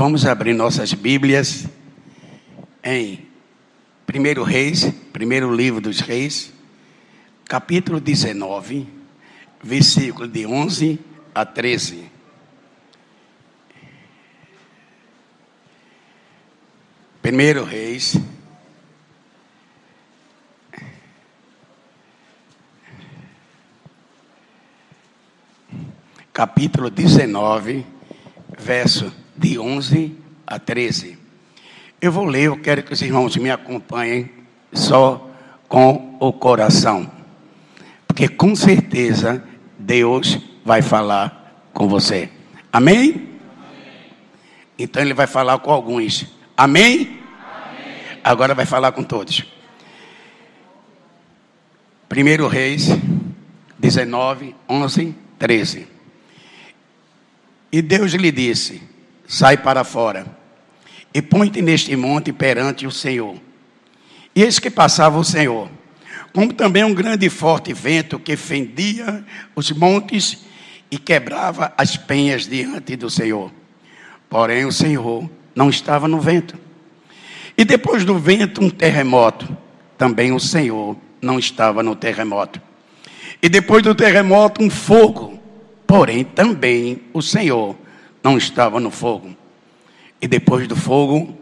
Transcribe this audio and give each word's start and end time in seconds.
Vamos 0.00 0.24
abrir 0.24 0.54
nossas 0.54 0.94
Bíblias 0.94 1.68
em 2.82 3.28
1 4.08 4.42
Reis, 4.42 4.90
primeiro 5.12 5.54
livro 5.54 5.78
dos 5.78 6.00
Reis, 6.00 6.54
capítulo 7.44 8.00
19, 8.00 8.88
versículo 9.62 10.26
de 10.26 10.46
11 10.46 10.98
a 11.34 11.44
13. 11.44 12.10
Primeiro 17.20 17.62
Reis, 17.66 18.16
capítulo 26.32 26.88
19, 26.88 27.84
verso 28.58 29.19
de 29.40 29.58
11 29.58 30.14
a 30.46 30.58
13. 30.58 31.18
Eu 32.00 32.12
vou 32.12 32.26
ler, 32.26 32.44
eu 32.44 32.60
quero 32.60 32.82
que 32.82 32.92
os 32.92 33.00
irmãos 33.00 33.36
me 33.36 33.50
acompanhem 33.50 34.30
só 34.70 35.30
com 35.66 36.16
o 36.20 36.32
coração. 36.32 37.10
Porque 38.06 38.28
com 38.28 38.54
certeza 38.54 39.42
Deus 39.78 40.38
vai 40.62 40.82
falar 40.82 41.70
com 41.72 41.88
você. 41.88 42.28
Amém? 42.70 43.28
Então 44.78 45.02
ele 45.02 45.14
vai 45.14 45.26
falar 45.26 45.58
com 45.58 45.70
alguns. 45.70 46.26
Amém? 46.56 46.92
Amém? 46.94 47.18
Agora 48.22 48.54
vai 48.54 48.66
falar 48.66 48.92
com 48.92 49.02
todos. 49.02 49.44
Primeiro 52.08 52.46
Reis 52.46 52.88
19, 53.78 54.54
11, 54.68 55.14
13. 55.38 55.88
E 57.72 57.80
Deus 57.80 58.12
lhe 58.12 58.30
disse: 58.30 58.89
Sai 59.32 59.56
para 59.56 59.84
fora 59.84 60.26
e 61.14 61.22
põe-te 61.22 61.62
neste 61.62 61.94
monte 61.94 62.32
perante 62.32 62.84
o 62.84 62.90
Senhor. 62.90 63.36
E 64.34 64.42
eis 64.42 64.58
que 64.58 64.68
passava 64.68 65.16
o 65.20 65.22
Senhor, 65.22 65.70
como 66.32 66.52
também 66.52 66.82
um 66.82 66.92
grande 66.92 67.26
e 67.26 67.30
forte 67.30 67.72
vento 67.72 68.18
que 68.18 68.34
fendia 68.36 69.24
os 69.54 69.70
montes 69.70 70.38
e 70.90 70.98
quebrava 70.98 71.72
as 71.78 71.96
penhas 71.96 72.48
diante 72.48 72.96
do 72.96 73.08
Senhor. 73.08 73.52
Porém, 74.28 74.64
o 74.64 74.72
Senhor 74.72 75.30
não 75.54 75.70
estava 75.70 76.08
no 76.08 76.20
vento. 76.20 76.58
E 77.56 77.64
depois 77.64 78.04
do 78.04 78.18
vento, 78.18 78.60
um 78.60 78.68
terremoto. 78.68 79.56
Também 79.96 80.32
o 80.32 80.40
Senhor 80.40 80.96
não 81.22 81.38
estava 81.38 81.84
no 81.84 81.94
terremoto. 81.94 82.60
E 83.40 83.48
depois 83.48 83.80
do 83.80 83.94
terremoto, 83.94 84.60
um 84.60 84.68
fogo. 84.68 85.40
Porém, 85.86 86.24
também 86.24 87.02
o 87.12 87.22
Senhor 87.22 87.76
não 88.22 88.36
estava 88.36 88.78
no 88.78 88.90
fogo. 88.90 89.34
E 90.20 90.28
depois 90.28 90.68
do 90.68 90.76
fogo, 90.76 91.36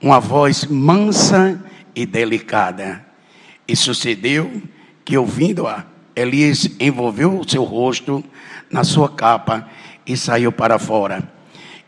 uma 0.00 0.20
voz 0.20 0.64
mansa 0.64 1.62
e 1.94 2.06
delicada. 2.06 3.04
E 3.66 3.76
sucedeu 3.76 4.62
que, 5.04 5.16
ouvindo-a, 5.16 5.84
Elias 6.16 6.68
envolveu 6.78 7.38
o 7.38 7.48
seu 7.48 7.64
rosto 7.64 8.24
na 8.70 8.84
sua 8.84 9.08
capa 9.08 9.68
e 10.06 10.16
saiu 10.16 10.52
para 10.52 10.78
fora. 10.78 11.22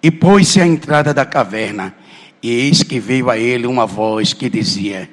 E 0.02 0.10
pôs-se 0.10 0.60
à 0.60 0.66
entrada 0.66 1.14
da 1.14 1.24
caverna. 1.24 1.94
E 2.42 2.50
eis 2.50 2.82
que 2.82 3.00
veio 3.00 3.30
a 3.30 3.38
ele 3.38 3.66
uma 3.66 3.86
voz 3.86 4.32
que 4.32 4.48
dizia: 4.48 5.10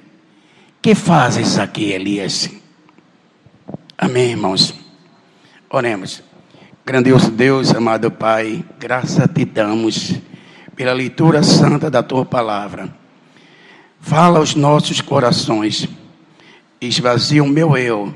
Que 0.81 0.93
fazes 0.93 1.57
aqui, 1.57 1.91
Elias? 1.91 2.49
Amém, 3.97 4.31
irmãos. 4.31 4.73
Oremos. 5.69 6.32
Grandioso 6.85 7.31
Deus, 7.31 7.73
amado 7.73 8.11
Pai, 8.11 8.61
graça 8.77 9.25
te 9.25 9.45
damos 9.45 10.15
pela 10.75 10.91
leitura 10.91 11.41
santa 11.41 11.89
da 11.89 12.03
tua 12.03 12.25
palavra. 12.25 12.93
Fala 14.01 14.39
aos 14.39 14.53
nossos 14.53 14.99
corações, 14.99 15.87
esvazia 16.81 17.41
o 17.41 17.47
meu 17.47 17.77
eu, 17.77 18.13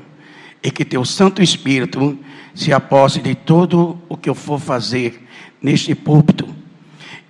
e 0.62 0.70
que 0.70 0.84
teu 0.84 1.02
Santo 1.02 1.42
Espírito 1.42 2.18
se 2.54 2.70
aposse 2.70 3.22
de 3.22 3.34
tudo 3.34 3.98
o 4.06 4.18
que 4.18 4.28
eu 4.28 4.34
for 4.34 4.60
fazer 4.60 5.26
neste 5.62 5.94
púlpito. 5.94 6.46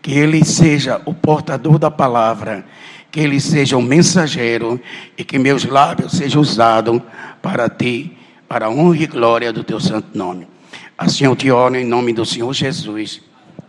Que 0.03 0.15
ele 0.15 0.45
seja 0.45 1.01
o 1.07 1.15
portador 1.15 1.79
da 1.79 1.89
palavra, 1.89 2.67
que 3.13 3.21
ele 3.21 3.39
seja 3.39 3.77
o 3.77 3.83
mensageiro 3.83 4.81
e 5.17 5.23
que 5.23 5.39
meus 5.39 5.65
lábios 5.65 6.15
sejam 6.15 6.43
usados 6.43 7.01
para 7.41 7.69
ti, 7.69 8.19
para 8.49 8.67
a 8.67 8.71
honra 8.71 9.05
e 9.05 9.07
glória 9.07 9.53
do 9.53 9.63
teu 9.63 9.79
santo 9.79 10.19
nome. 10.19 10.58
Assim 10.99 11.27
eu 11.27 11.37
te 11.37 11.49
oro 11.49 11.77
em 11.77 11.85
nome 11.85 12.13
do 12.13 12.27
Senhor 12.27 12.53
Jesus. 12.53 13.21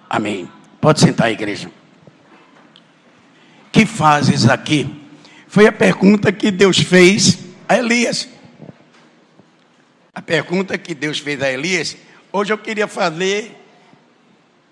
Amém. 0.10 0.50
Pode 0.82 1.00
sentar, 1.00 1.32
igreja. 1.32 1.72
Que 3.72 3.86
fazes 3.86 4.50
aqui? 4.50 4.90
Foi 5.48 5.68
a 5.68 5.72
pergunta 5.72 6.32
que 6.32 6.50
Deus 6.50 6.80
fez 6.80 7.38
a 7.68 7.78
Elias. 7.78 8.28
A 10.14 10.24
pergunta 10.24 10.76
que 10.76 10.96
Deus 10.96 11.20
fez 11.20 11.40
a 11.44 11.52
Elias. 11.52 11.96
Hoje 12.34 12.52
eu 12.52 12.58
queria 12.58 12.88
fazer 12.88 13.56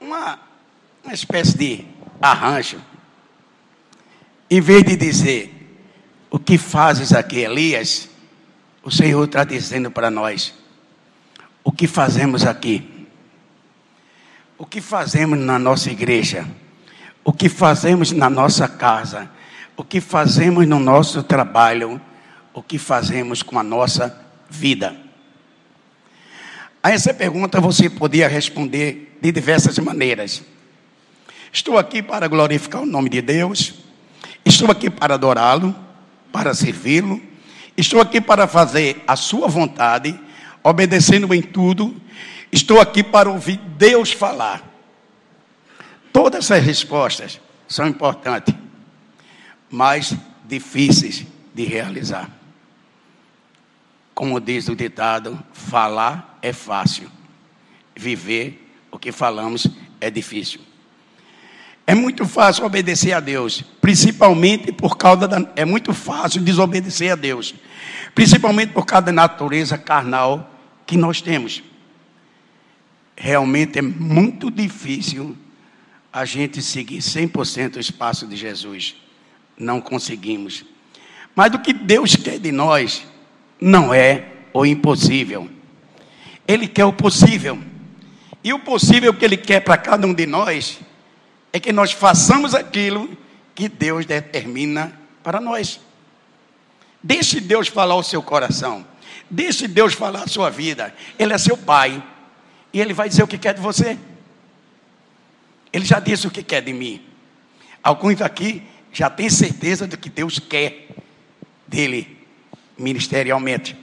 uma, 0.02 0.40
uma 1.04 1.14
espécie 1.14 1.56
de 1.56 1.86
arranjo. 2.20 2.82
Em 4.50 4.60
vez 4.62 4.84
de 4.84 4.96
dizer 4.96 5.54
o 6.32 6.40
que 6.40 6.58
fazes 6.58 7.14
aqui, 7.14 7.42
Elias, 7.42 8.10
o 8.82 8.90
Senhor 8.90 9.26
está 9.26 9.44
dizendo 9.44 9.92
para 9.92 10.10
nós 10.10 10.56
o 11.68 11.72
que 11.74 11.86
fazemos 11.86 12.46
aqui? 12.46 13.06
O 14.58 14.66
que 14.66 14.80
fazemos 14.80 15.38
na 15.38 15.60
nossa 15.60 15.92
igreja? 15.92 16.48
O 17.26 17.34
que 17.34 17.50
fazemos 17.50 18.14
na 18.14 18.30
nossa 18.30 18.70
casa? 18.70 19.30
O 19.76 19.84
que 19.84 20.00
fazemos 20.00 20.66
no 20.66 20.80
nosso 20.80 21.22
trabalho? 21.24 22.00
O 22.54 22.64
que 22.64 22.78
fazemos 22.78 23.44
com 23.44 23.60
a 23.60 23.64
nossa 23.64 24.18
vida? 24.50 24.96
A 26.82 26.92
essa 26.92 27.14
pergunta 27.14 27.60
você 27.60 27.90
podia 27.90 28.30
responder 28.30 29.20
de 29.22 29.30
diversas 29.30 29.78
maneiras. 29.78 30.42
Estou 31.52 31.78
aqui 31.78 32.02
para 32.02 32.30
glorificar 32.30 32.82
o 32.82 32.86
nome 32.86 33.10
de 33.10 33.22
Deus. 33.22 33.74
Estou 34.46 34.72
aqui 34.72 34.90
para 34.90 35.16
adorá-lo, 35.16 35.76
para 36.32 36.54
servi-lo. 36.54 37.22
Estou 37.76 38.00
aqui 38.00 38.22
para 38.22 38.48
fazer 38.48 39.04
a 39.06 39.18
sua 39.18 39.50
vontade 39.50 40.18
obedecendo 40.64 41.34
em 41.34 41.42
tudo. 41.42 41.96
Estou 42.52 42.80
aqui 42.80 43.04
para 43.04 43.30
ouvir 43.30 43.58
Deus 43.78 44.12
falar. 44.12 44.64
Todas 46.12 46.46
essas 46.46 46.64
respostas 46.64 47.40
são 47.68 47.88
importantes, 47.88 48.54
mas 49.70 50.16
difíceis 50.48 51.26
de 51.54 51.64
realizar. 51.66 52.30
Como 54.14 54.40
diz 54.40 54.68
o 54.68 54.76
ditado, 54.76 55.38
falar 55.54 56.40
é 56.42 56.52
fácil, 56.52 57.12
viver 57.96 58.68
o 58.92 58.98
que 58.98 59.12
falamos 59.12 59.68
é 60.02 60.10
difícil. 60.10 60.62
É 61.86 61.94
muito 61.94 62.26
fácil 62.26 62.66
obedecer 62.66 63.14
a 63.14 63.20
Deus, 63.20 63.64
principalmente 63.80 64.72
por 64.74 64.98
causa 64.98 65.28
da. 65.28 65.50
É 65.56 65.64
muito 65.64 65.94
fácil 65.94 66.42
desobedecer 66.42 67.14
a 67.14 67.16
Deus, 67.16 67.56
principalmente 68.18 68.74
por 68.74 68.84
causa 68.84 69.06
da 69.06 69.12
natureza 69.12 69.78
carnal 69.78 70.52
que 70.88 70.98
nós 70.98 71.22
temos. 71.22 71.62
Realmente 73.16 73.78
é 73.78 73.82
muito 73.84 74.50
difícil 74.50 75.38
a 76.12 76.26
gente 76.26 76.60
seguir 76.60 76.98
100% 76.98 77.76
o 77.76 77.80
espaço 77.80 78.26
de 78.26 78.36
Jesus. 78.36 78.96
Não 79.56 79.80
conseguimos. 79.80 80.66
Mas 81.36 81.54
o 81.54 81.60
que 81.60 81.72
Deus 81.72 82.16
quer 82.16 82.40
de 82.40 82.52
nós 82.52 83.06
não 83.62 83.94
é 83.94 84.30
o 84.52 84.66
impossível. 84.66 85.48
Ele 86.48 86.68
quer 86.68 86.86
o 86.86 86.94
possível. 86.94 87.60
E 88.44 88.52
o 88.52 88.58
possível 88.58 89.14
que 89.14 89.26
Ele 89.26 89.38
quer 89.38 89.60
para 89.60 89.78
cada 89.78 90.08
um 90.08 90.14
de 90.14 90.26
nós 90.26 90.80
é 91.54 91.60
que 91.60 91.72
nós 91.72 91.92
façamos 91.92 92.56
aquilo 92.56 93.16
que 93.54 93.70
Deus 93.70 94.08
determina 94.08 94.92
para 95.22 95.40
nós. 95.40 95.80
Deixe 97.02 97.40
Deus 97.40 97.68
falar 97.68 97.96
o 97.96 98.04
seu 98.04 98.22
coração. 98.22 98.86
Deixe 99.30 99.68
Deus 99.68 99.94
falar 99.94 100.24
a 100.24 100.28
sua 100.28 100.50
vida. 100.50 100.94
Ele 101.18 101.34
é 101.34 101.38
seu 101.38 101.58
pai. 101.58 102.04
E 102.74 102.80
ele 102.80 102.94
vai 102.94 103.10
dizer 103.10 103.24
o 103.24 103.28
que 103.28 103.38
quer 103.38 103.54
de 103.54 103.62
você. 103.62 103.98
Ele 105.72 105.86
já 105.86 106.00
disse 106.00 106.28
o 106.28 106.32
que 106.32 106.44
quer 106.44 106.62
de 106.62 106.74
mim. 106.74 107.02
Alguns 107.84 108.22
aqui 108.22 108.64
já 108.92 109.10
têm 109.10 109.30
certeza 109.30 109.86
do 109.86 109.98
que 109.98 110.10
Deus 110.10 110.40
quer 110.40 110.88
dele 111.68 112.18
ministerialmente. 112.78 113.76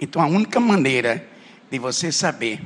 Então 0.00 0.20
a 0.20 0.26
única 0.26 0.60
maneira 0.60 1.26
de 1.70 1.78
você 1.78 2.12
saber 2.12 2.60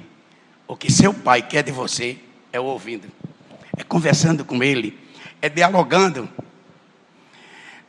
o 0.66 0.76
que 0.76 0.92
seu 0.92 1.14
pai 1.14 1.42
quer 1.42 1.62
de 1.62 1.72
você 1.72 2.18
é 2.52 2.60
ouvindo, 2.60 3.08
é 3.76 3.82
conversando 3.82 4.44
com 4.44 4.62
ele, 4.62 4.98
é 5.40 5.48
dialogando. 5.48 6.28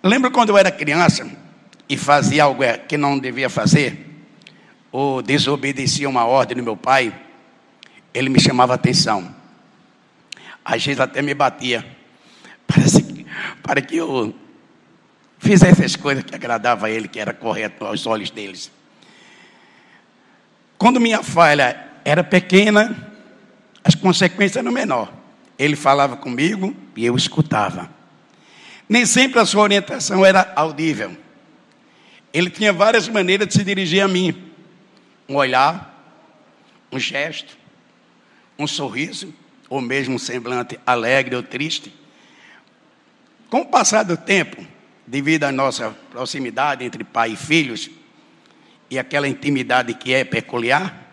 Lembra 0.02 0.32
quando 0.32 0.50
eu 0.50 0.58
era 0.58 0.72
criança? 0.72 1.30
E 1.90 1.98
fazia 1.98 2.44
algo 2.44 2.62
que 2.88 2.96
não 2.96 3.18
devia 3.18 3.50
fazer, 3.50 4.06
ou 4.92 5.24
desobedecia 5.24 6.08
uma 6.08 6.24
ordem 6.26 6.58
do 6.58 6.64
meu 6.64 6.78
pai, 6.78 7.14
ele 8.14 8.30
me 8.30 8.40
chamava 8.40 8.76
atenção. 8.76 9.36
Às 10.64 10.86
vezes 10.86 11.00
até 11.00 11.22
me 11.22 11.34
batia. 11.34 11.84
Parece, 12.68 13.26
para 13.64 13.82
que 13.82 13.98
eu 13.98 14.36
fizesse 15.40 15.84
as 15.84 15.96
coisas 15.96 16.24
que 16.24 16.36
agradava 16.36 16.88
a 16.88 16.92
ele, 16.92 17.08
que 17.08 17.20
era 17.20 17.34
correto 17.34 17.86
aos 17.86 18.06
olhos 18.06 18.30
deles. 18.30 18.72
Quando 20.78 21.00
minha 21.00 21.24
falha 21.24 21.88
era 22.06 22.24
pequena, 22.24 23.12
as 23.84 23.96
consequências 23.96 24.58
eram 24.58 24.72
menor. 24.72 25.12
Ele 25.58 25.76
falava 25.76 26.16
comigo 26.16 26.76
e 26.96 27.06
eu 27.06 27.16
escutava. 27.16 27.90
Nem 28.88 29.06
sempre 29.06 29.40
a 29.40 29.46
sua 29.46 29.64
orientação 29.64 30.26
era 30.26 30.54
audível. 30.56 31.16
Ele 32.34 32.50
tinha 32.50 32.72
várias 32.72 33.08
maneiras 33.08 33.48
de 33.48 33.54
se 33.54 33.64
dirigir 33.64 34.02
a 34.02 34.08
mim: 34.08 34.52
um 35.28 35.36
olhar, 35.36 35.96
um 36.92 37.00
gesto, 37.00 37.58
um 38.58 38.68
sorriso, 38.68 39.34
ou 39.70 39.82
mesmo 39.82 40.16
um 40.16 40.20
semblante 40.20 40.80
alegre 40.86 41.36
ou 41.36 41.44
triste. 41.44 41.94
Com 43.50 43.62
o 43.62 43.66
passar 43.66 44.04
do 44.04 44.18
tempo, 44.18 44.66
devido 45.08 45.44
à 45.46 45.52
nossa 45.52 45.90
proximidade 46.12 46.84
entre 46.84 47.04
pai 47.04 47.32
e 47.32 47.36
filhos, 47.36 47.90
e 48.90 48.98
aquela 48.98 49.28
intimidade 49.28 49.94
que 49.94 50.14
é 50.14 50.24
peculiar, 50.24 51.08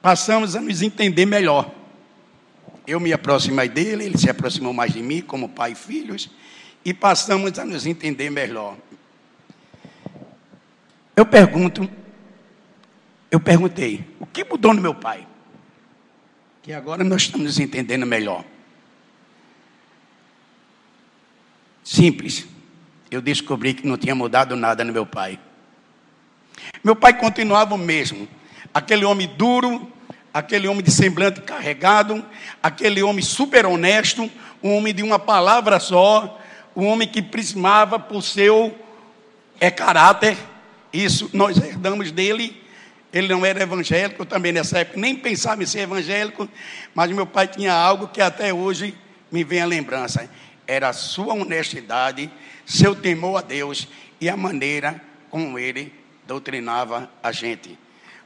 passamos 0.00 0.54
a 0.54 0.60
nos 0.60 0.82
entender 0.82 1.26
melhor. 1.26 1.72
Eu 2.86 3.00
me 3.00 3.12
aproximei 3.12 3.68
dele, 3.68 4.04
ele 4.04 4.18
se 4.18 4.30
aproximou 4.30 4.72
mais 4.72 4.92
de 4.92 5.02
mim, 5.02 5.20
como 5.20 5.48
pai 5.48 5.72
e 5.72 5.74
filhos, 5.74 6.30
e 6.84 6.94
passamos 6.94 7.58
a 7.58 7.64
nos 7.64 7.84
entender 7.84 8.30
melhor. 8.30 8.76
Eu 11.16 11.24
pergunto, 11.24 11.88
eu 13.30 13.40
perguntei, 13.40 14.04
o 14.20 14.26
que 14.26 14.44
mudou 14.44 14.74
no 14.74 14.82
meu 14.82 14.94
pai? 14.94 15.26
Que 16.62 16.74
agora 16.74 17.02
nós 17.02 17.22
estamos 17.22 17.58
entendendo 17.58 18.04
melhor. 18.04 18.44
Simples. 21.82 22.46
Eu 23.10 23.22
descobri 23.22 23.72
que 23.72 23.86
não 23.86 23.96
tinha 23.96 24.14
mudado 24.14 24.54
nada 24.56 24.84
no 24.84 24.92
meu 24.92 25.06
pai. 25.06 25.38
Meu 26.84 26.94
pai 26.94 27.16
continuava 27.16 27.74
o 27.74 27.78
mesmo. 27.78 28.28
Aquele 28.74 29.04
homem 29.04 29.28
duro, 29.38 29.90
aquele 30.34 30.68
homem 30.68 30.82
de 30.82 30.90
semblante 30.90 31.40
carregado, 31.40 32.22
aquele 32.62 33.02
homem 33.02 33.22
super 33.22 33.64
honesto, 33.64 34.30
um 34.62 34.76
homem 34.76 34.92
de 34.92 35.02
uma 35.02 35.18
palavra 35.18 35.80
só, 35.80 36.38
um 36.74 36.84
homem 36.86 37.08
que 37.08 37.22
prismava 37.22 37.98
por 37.98 38.22
seu 38.22 38.76
é, 39.58 39.70
caráter. 39.70 40.36
Isso 41.04 41.30
nós 41.32 41.56
herdamos 41.58 42.10
dele. 42.10 42.62
Ele 43.12 43.28
não 43.28 43.46
era 43.46 43.62
evangélico, 43.62 44.26
também 44.26 44.52
nessa 44.52 44.80
época 44.80 45.00
nem 45.00 45.16
pensava 45.16 45.62
em 45.62 45.66
ser 45.66 45.80
evangélico, 45.80 46.48
mas 46.94 47.10
meu 47.10 47.26
pai 47.26 47.46
tinha 47.46 47.72
algo 47.72 48.08
que 48.08 48.20
até 48.20 48.52
hoje 48.52 48.94
me 49.30 49.42
vem 49.42 49.60
à 49.60 49.66
lembrança. 49.66 50.28
Era 50.66 50.88
a 50.88 50.92
sua 50.92 51.32
honestidade, 51.32 52.30
seu 52.66 52.94
temor 52.94 53.38
a 53.38 53.42
Deus 53.42 53.88
e 54.20 54.28
a 54.28 54.36
maneira 54.36 55.00
como 55.30 55.58
ele 55.58 55.92
doutrinava 56.26 57.08
a 57.22 57.32
gente 57.32 57.78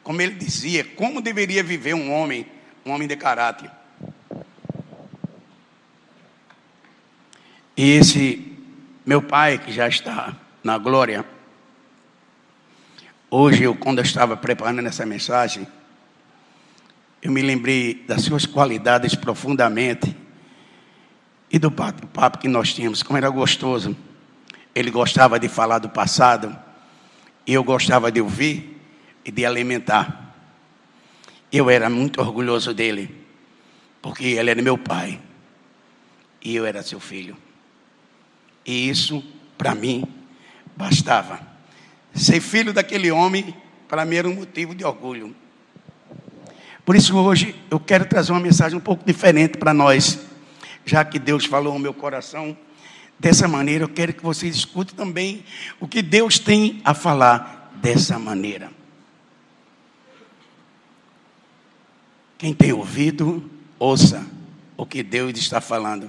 como 0.02 0.20
ele 0.20 0.34
dizia, 0.34 0.84
como 0.84 1.20
deveria 1.20 1.62
viver 1.62 1.94
um 1.94 2.12
homem, 2.12 2.46
um 2.84 2.90
homem 2.90 3.06
de 3.06 3.16
caráter. 3.16 3.70
E 7.76 7.92
esse 7.92 8.58
meu 9.04 9.22
pai, 9.22 9.58
que 9.58 9.72
já 9.72 9.88
está 9.88 10.36
na 10.62 10.76
glória, 10.78 11.24
hoje, 13.30 13.62
eu, 13.62 13.74
quando 13.74 13.98
eu 13.98 14.04
estava 14.04 14.36
preparando 14.36 14.86
essa 14.86 15.06
mensagem, 15.06 15.66
eu 17.22 17.30
me 17.30 17.42
lembrei 17.42 17.94
das 18.06 18.22
suas 18.22 18.46
qualidades 18.46 19.14
profundamente 19.14 20.16
e 21.50 21.58
do 21.58 21.70
papo 21.70 22.38
que 22.38 22.48
nós 22.48 22.72
tínhamos, 22.72 23.02
como 23.02 23.18
era 23.18 23.28
gostoso. 23.28 23.96
Ele 24.74 24.90
gostava 24.90 25.38
de 25.38 25.48
falar 25.48 25.78
do 25.78 25.88
passado 25.88 26.56
e 27.46 27.52
eu 27.52 27.62
gostava 27.62 28.10
de 28.10 28.20
ouvir 28.20 28.80
e 29.24 29.30
de 29.30 29.44
alimentar. 29.44 30.34
Eu 31.52 31.68
era 31.68 31.90
muito 31.90 32.20
orgulhoso 32.20 32.72
dele, 32.72 33.14
porque 34.00 34.24
ele 34.24 34.50
era 34.50 34.62
meu 34.62 34.78
pai 34.78 35.20
e 36.42 36.54
eu 36.54 36.64
era 36.64 36.82
seu 36.82 37.00
filho. 37.00 37.36
E 38.64 38.88
isso, 38.88 39.22
para 39.58 39.74
mim, 39.74 40.04
bastava. 40.76 41.49
Ser 42.14 42.40
filho 42.40 42.72
daquele 42.72 43.10
homem, 43.10 43.54
para 43.88 44.04
mim, 44.04 44.16
era 44.16 44.28
um 44.28 44.34
motivo 44.34 44.74
de 44.74 44.84
orgulho. 44.84 45.34
Por 46.84 46.96
isso, 46.96 47.16
hoje, 47.16 47.54
eu 47.70 47.78
quero 47.78 48.04
trazer 48.04 48.32
uma 48.32 48.40
mensagem 48.40 48.76
um 48.76 48.80
pouco 48.80 49.04
diferente 49.04 49.58
para 49.58 49.72
nós, 49.72 50.18
já 50.84 51.04
que 51.04 51.18
Deus 51.18 51.44
falou 51.44 51.74
no 51.74 51.78
meu 51.78 51.94
coração. 51.94 52.56
Dessa 53.18 53.46
maneira, 53.46 53.84
eu 53.84 53.88
quero 53.88 54.14
que 54.14 54.22
vocês 54.22 54.56
escutem 54.56 54.96
também 54.96 55.44
o 55.78 55.86
que 55.86 56.02
Deus 56.02 56.38
tem 56.38 56.80
a 56.84 56.94
falar 56.94 57.70
dessa 57.80 58.18
maneira. 58.18 58.70
Quem 62.38 62.54
tem 62.54 62.72
ouvido, 62.72 63.48
ouça 63.78 64.26
o 64.74 64.86
que 64.86 65.02
Deus 65.02 65.38
está 65.38 65.60
falando. 65.60 66.08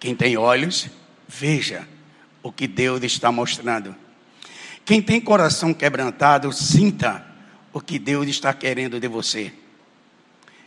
Quem 0.00 0.14
tem 0.14 0.38
olhos, 0.38 0.88
veja 1.28 1.86
o 2.42 2.50
que 2.50 2.66
Deus 2.66 3.02
está 3.02 3.30
mostrando. 3.30 3.94
Quem 4.86 5.02
tem 5.02 5.20
coração 5.20 5.74
quebrantado, 5.74 6.52
sinta 6.52 7.26
o 7.72 7.80
que 7.80 7.98
Deus 7.98 8.28
está 8.28 8.54
querendo 8.54 9.00
de 9.00 9.08
você. 9.08 9.52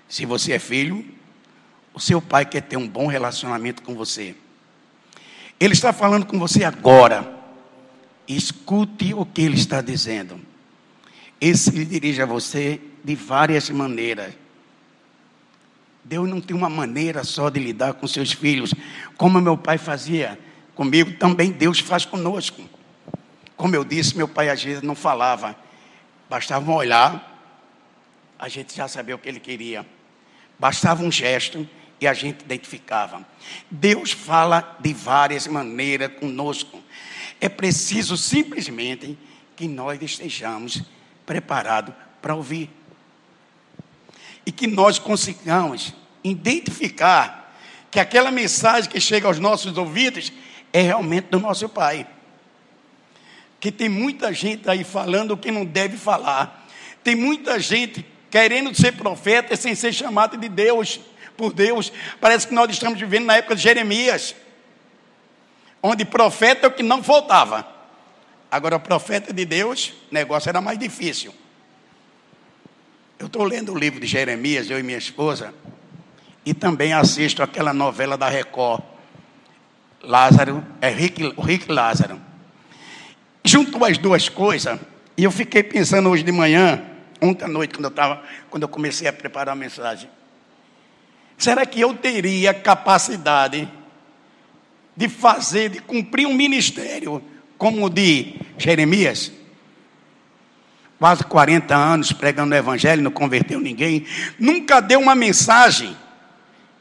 Se 0.09 0.25
você 0.25 0.51
é 0.51 0.59
filho, 0.59 1.05
o 1.93 2.01
seu 2.01 2.21
pai 2.21 2.45
quer 2.45 2.61
ter 2.63 2.75
um 2.75 2.85
bom 2.85 3.07
relacionamento 3.07 3.81
com 3.81 3.95
você. 3.95 4.35
Ele 5.57 5.73
está 5.73 5.93
falando 5.93 6.25
com 6.25 6.37
você 6.37 6.65
agora. 6.65 7.33
Escute 8.27 9.13
o 9.13 9.25
que 9.25 9.41
ele 9.41 9.55
está 9.55 9.81
dizendo. 9.81 10.37
Esse 11.39 11.71
se 11.71 11.85
dirige 11.85 12.21
a 12.21 12.25
você 12.25 12.81
de 13.01 13.15
várias 13.15 13.69
maneiras. 13.69 14.33
Deus 16.03 16.29
não 16.29 16.41
tem 16.41 16.57
uma 16.57 16.69
maneira 16.69 17.23
só 17.23 17.49
de 17.49 17.61
lidar 17.61 17.93
com 17.93 18.05
seus 18.05 18.33
filhos, 18.33 18.73
como 19.15 19.39
meu 19.39 19.57
pai 19.57 19.77
fazia 19.77 20.37
comigo, 20.75 21.13
também 21.13 21.51
Deus 21.51 21.79
faz 21.79 22.03
conosco. 22.03 22.61
Como 23.59 23.75
eu 23.75 23.83
disse, 23.83 24.15
meu 24.15 24.25
pai 24.25 24.47
às 24.47 24.63
vezes 24.63 24.81
não 24.81 24.95
falava, 24.95 25.53
bastava 26.29 26.71
um 26.71 26.73
olhar, 26.73 27.43
a 28.39 28.47
gente 28.47 28.73
já 28.73 28.87
sabia 28.87 29.13
o 29.13 29.19
que 29.19 29.27
ele 29.27 29.41
queria, 29.41 29.85
bastava 30.57 31.03
um 31.03 31.11
gesto 31.11 31.67
e 31.99 32.07
a 32.07 32.13
gente 32.13 32.39
identificava. 32.39 33.21
Deus 33.69 34.13
fala 34.13 34.77
de 34.79 34.93
várias 34.93 35.45
maneiras 35.45 36.13
conosco, 36.17 36.81
é 37.41 37.49
preciso 37.49 38.15
simplesmente 38.15 39.19
que 39.57 39.67
nós 39.67 40.01
estejamos 40.01 40.81
preparados 41.25 41.93
para 42.21 42.33
ouvir 42.35 42.69
e 44.45 44.53
que 44.53 44.67
nós 44.67 44.97
consigamos 44.99 45.93
identificar 46.23 47.53
que 47.91 47.99
aquela 47.99 48.31
mensagem 48.31 48.89
que 48.89 49.01
chega 49.01 49.27
aos 49.27 49.37
nossos 49.37 49.77
ouvidos 49.77 50.31
é 50.71 50.81
realmente 50.81 51.25
do 51.25 51.41
nosso 51.41 51.67
Pai. 51.67 52.07
Que 53.59 53.71
tem 53.71 53.89
muita 53.89 54.33
gente 54.33 54.69
aí 54.69 54.83
falando 54.83 55.31
o 55.31 55.37
que 55.37 55.51
não 55.51 55.65
deve 55.65 55.97
falar. 55.97 56.67
Tem 57.03 57.15
muita 57.15 57.59
gente 57.59 58.05
querendo 58.29 58.73
ser 58.75 58.93
profeta 58.93 59.55
sem 59.55 59.75
ser 59.75 59.93
chamado 59.93 60.37
de 60.37 60.47
Deus, 60.47 60.99
por 61.35 61.53
Deus. 61.53 61.91
Parece 62.19 62.47
que 62.47 62.53
nós 62.53 62.69
estamos 62.69 62.99
vivendo 62.99 63.25
na 63.25 63.37
época 63.37 63.55
de 63.55 63.61
Jeremias, 63.61 64.35
onde 65.81 66.05
profeta 66.05 66.67
é 66.67 66.69
o 66.69 66.71
que 66.71 66.83
não 66.83 67.01
faltava. 67.03 67.67
Agora, 68.51 68.79
profeta 68.79 69.31
de 69.31 69.45
Deus, 69.45 69.93
o 70.11 70.13
negócio 70.13 70.49
era 70.49 70.61
mais 70.61 70.77
difícil. 70.77 71.33
Eu 73.17 73.27
estou 73.27 73.43
lendo 73.43 73.73
o 73.73 73.77
livro 73.77 73.99
de 73.99 74.07
Jeremias, 74.07 74.69
eu 74.69 74.79
e 74.79 74.83
minha 74.83 74.97
esposa, 74.97 75.53
e 76.45 76.53
também 76.53 76.93
assisto 76.93 77.43
aquela 77.43 77.73
novela 77.73 78.17
da 78.17 78.29
Record. 78.29 78.81
Lázaro, 80.01 80.65
é 80.79 80.89
Rick, 80.89 81.35
Rick 81.37 81.69
Lázaro. 81.69 82.28
Junto 83.43 83.83
as 83.83 83.97
duas 83.97 84.29
coisas, 84.29 84.79
e 85.17 85.23
eu 85.23 85.31
fiquei 85.31 85.63
pensando 85.63 86.09
hoje 86.09 86.23
de 86.23 86.31
manhã, 86.31 86.81
ontem 87.21 87.45
à 87.45 87.47
noite, 87.47 87.73
quando 87.73 87.85
eu, 87.85 87.91
tava, 87.91 88.23
quando 88.49 88.63
eu 88.63 88.69
comecei 88.69 89.07
a 89.07 89.13
preparar 89.13 89.53
a 89.53 89.55
mensagem. 89.55 90.09
Será 91.37 91.65
que 91.65 91.79
eu 91.79 91.93
teria 91.93 92.53
capacidade 92.53 93.67
de 94.95 95.07
fazer, 95.07 95.69
de 95.69 95.79
cumprir 95.79 96.27
um 96.27 96.33
ministério 96.33 97.23
como 97.57 97.85
o 97.85 97.89
de 97.89 98.35
Jeremias? 98.57 99.31
quase 100.99 101.23
40 101.23 101.73
anos 101.73 102.11
pregando 102.11 102.53
o 102.53 102.57
evangelho, 102.57 103.01
não 103.01 103.09
converteu 103.09 103.59
ninguém, 103.59 104.05
nunca 104.37 104.81
deu 104.81 104.99
uma 104.99 105.15
mensagem 105.15 105.95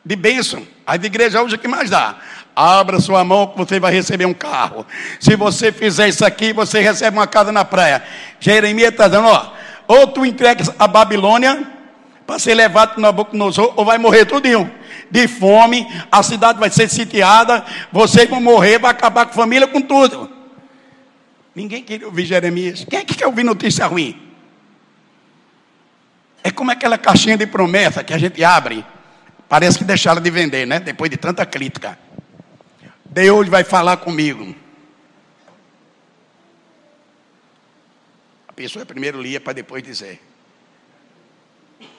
de 0.05 0.17
bênção. 0.17 0.67
A 0.85 0.97
igreja 0.97 1.41
hoje 1.41 1.57
que 1.57 1.69
mais 1.69 1.89
dá. 1.89 2.19
Abra 2.61 2.99
sua 2.99 3.23
mão 3.23 3.47
que 3.47 3.57
você 3.57 3.79
vai 3.79 3.93
receber 3.93 4.27
um 4.27 4.35
carro. 4.35 4.85
Se 5.21 5.37
você 5.37 5.71
fizer 5.71 6.09
isso 6.09 6.25
aqui, 6.25 6.53
você 6.53 6.81
recebe 6.81 7.17
uma 7.17 7.27
casa 7.29 7.53
na 7.53 7.65
praia. 7.65 8.03
Jeremias 8.41 8.89
está 8.89 9.07
dizendo, 9.07 9.29
ó, 9.29 9.53
ou 9.87 10.09
tu 10.09 10.27
entregas 10.27 10.69
a 10.77 10.89
Babilônia 10.89 11.65
para 12.27 12.37
ser 12.41 12.55
levado 12.55 12.95
para 12.95 13.01
Nabucodonosor, 13.01 13.75
ou 13.77 13.85
vai 13.85 13.97
morrer 13.97 14.25
tudinho. 14.25 14.69
de 15.09 15.29
fome, 15.29 15.87
a 16.11 16.21
cidade 16.21 16.59
vai 16.59 16.69
ser 16.69 16.89
sitiada, 16.89 17.65
vocês 17.93 18.29
vão 18.29 18.41
morrer, 18.41 18.81
vai 18.81 18.91
acabar 18.91 19.27
com 19.27 19.31
a 19.31 19.35
família, 19.35 19.69
com 19.69 19.81
tudo. 19.81 20.29
Ninguém 21.55 21.85
queria 21.85 22.09
ouvir 22.09 22.25
Jeremias. 22.25 22.85
Quem 22.91 22.99
é 22.99 23.05
que 23.05 23.15
quer 23.15 23.27
ouvir 23.29 23.45
notícia 23.45 23.87
ruim? 23.87 24.21
É 26.43 26.51
como 26.51 26.73
aquela 26.73 26.99
caixinha 26.99 27.37
de 27.37 27.47
promessa 27.47 28.03
que 28.03 28.13
a 28.13 28.19
gente 28.19 28.43
abre. 28.43 28.85
Parece 29.49 29.79
que 29.79 29.85
deixaram 29.85 30.21
de 30.21 30.29
vender, 30.29 30.67
né? 30.67 30.81
Depois 30.81 31.09
de 31.09 31.17
tanta 31.17 31.47
crítica. 31.47 31.97
Deus 33.19 33.49
vai 33.49 33.65
falar 33.65 33.97
comigo. 33.97 34.55
A 38.47 38.53
pessoa 38.53 38.87
primeiro 38.87 39.21
lia 39.21 39.41
para 39.41 39.55
depois 39.55 39.83
dizer. 39.83 40.23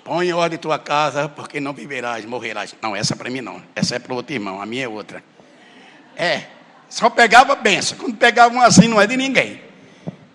Põe 0.01 0.29
em 0.29 0.31
ordem 0.31 0.57
tua 0.57 0.79
casa, 0.79 1.27
porque 1.27 1.59
não 1.59 1.73
viverás, 1.73 2.23
morrerás. 2.23 2.73
Não, 2.81 2.95
essa 2.95 3.15
é 3.15 3.17
para 3.17 3.29
mim 3.29 3.41
não. 3.41 3.61
Essa 3.75 3.97
é 3.97 3.99
para 3.99 4.13
o 4.13 4.15
outro 4.15 4.33
irmão, 4.33 4.61
a 4.61 4.65
minha 4.65 4.85
é 4.85 4.88
outra. 4.88 5.21
É, 6.15 6.45
só 6.88 7.09
pegava 7.09 7.53
benção. 7.53 7.97
Quando 7.97 8.15
pegavam 8.15 8.61
assim, 8.61 8.88
não 8.88 9.01
é 9.01 9.05
de 9.05 9.17
ninguém. 9.17 9.61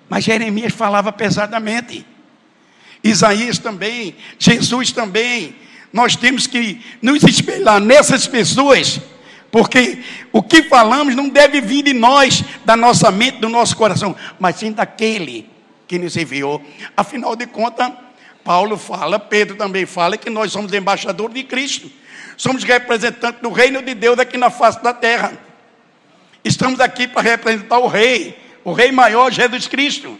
Mas 0.07 0.25
Jeremias 0.25 0.75
falava 0.75 1.11
pesadamente. 1.11 2.07
Isaías 3.03 3.57
também, 3.57 4.15
Jesus 4.39 4.93
também. 4.93 5.57
Nós 5.91 6.15
temos 6.15 6.47
que 6.47 6.85
nos 7.01 7.23
espelhar 7.23 7.81
nessas 7.81 8.27
pessoas, 8.27 9.01
porque 9.55 10.03
o 10.33 10.43
que 10.43 10.65
falamos 10.65 11.15
não 11.15 11.29
deve 11.29 11.61
vir 11.61 11.85
de 11.85 11.93
nós, 11.93 12.43
da 12.65 12.77
nossa 12.77 13.13
mente, 13.13 13.39
do 13.39 13.49
nosso 13.49 13.77
coração, 13.77 14.17
mas 14.37 14.57
sim 14.57 14.73
daquele 14.73 15.49
que 15.87 15.97
nos 15.97 16.17
enviou. 16.17 16.61
Afinal 16.97 17.37
de 17.37 17.47
contas, 17.47 17.93
Paulo 18.43 18.77
fala, 18.77 19.17
Pedro 19.17 19.55
também 19.55 19.87
fala 19.87 20.17
que 20.17 20.29
nós 20.29 20.51
somos 20.51 20.73
embaixadores 20.73 21.37
de 21.37 21.45
Cristo, 21.45 21.89
somos 22.37 22.65
representantes 22.65 23.41
do 23.41 23.49
reino 23.49 23.81
de 23.81 23.95
Deus 23.95 24.19
aqui 24.19 24.37
na 24.37 24.51
face 24.51 24.83
da 24.83 24.93
terra. 24.93 25.33
Estamos 26.43 26.81
aqui 26.81 27.07
para 27.07 27.23
representar 27.23 27.79
o 27.79 27.87
Rei, 27.87 28.37
o 28.65 28.73
Rei 28.73 28.91
maior, 28.91 29.31
Jesus 29.31 29.69
Cristo. 29.69 30.19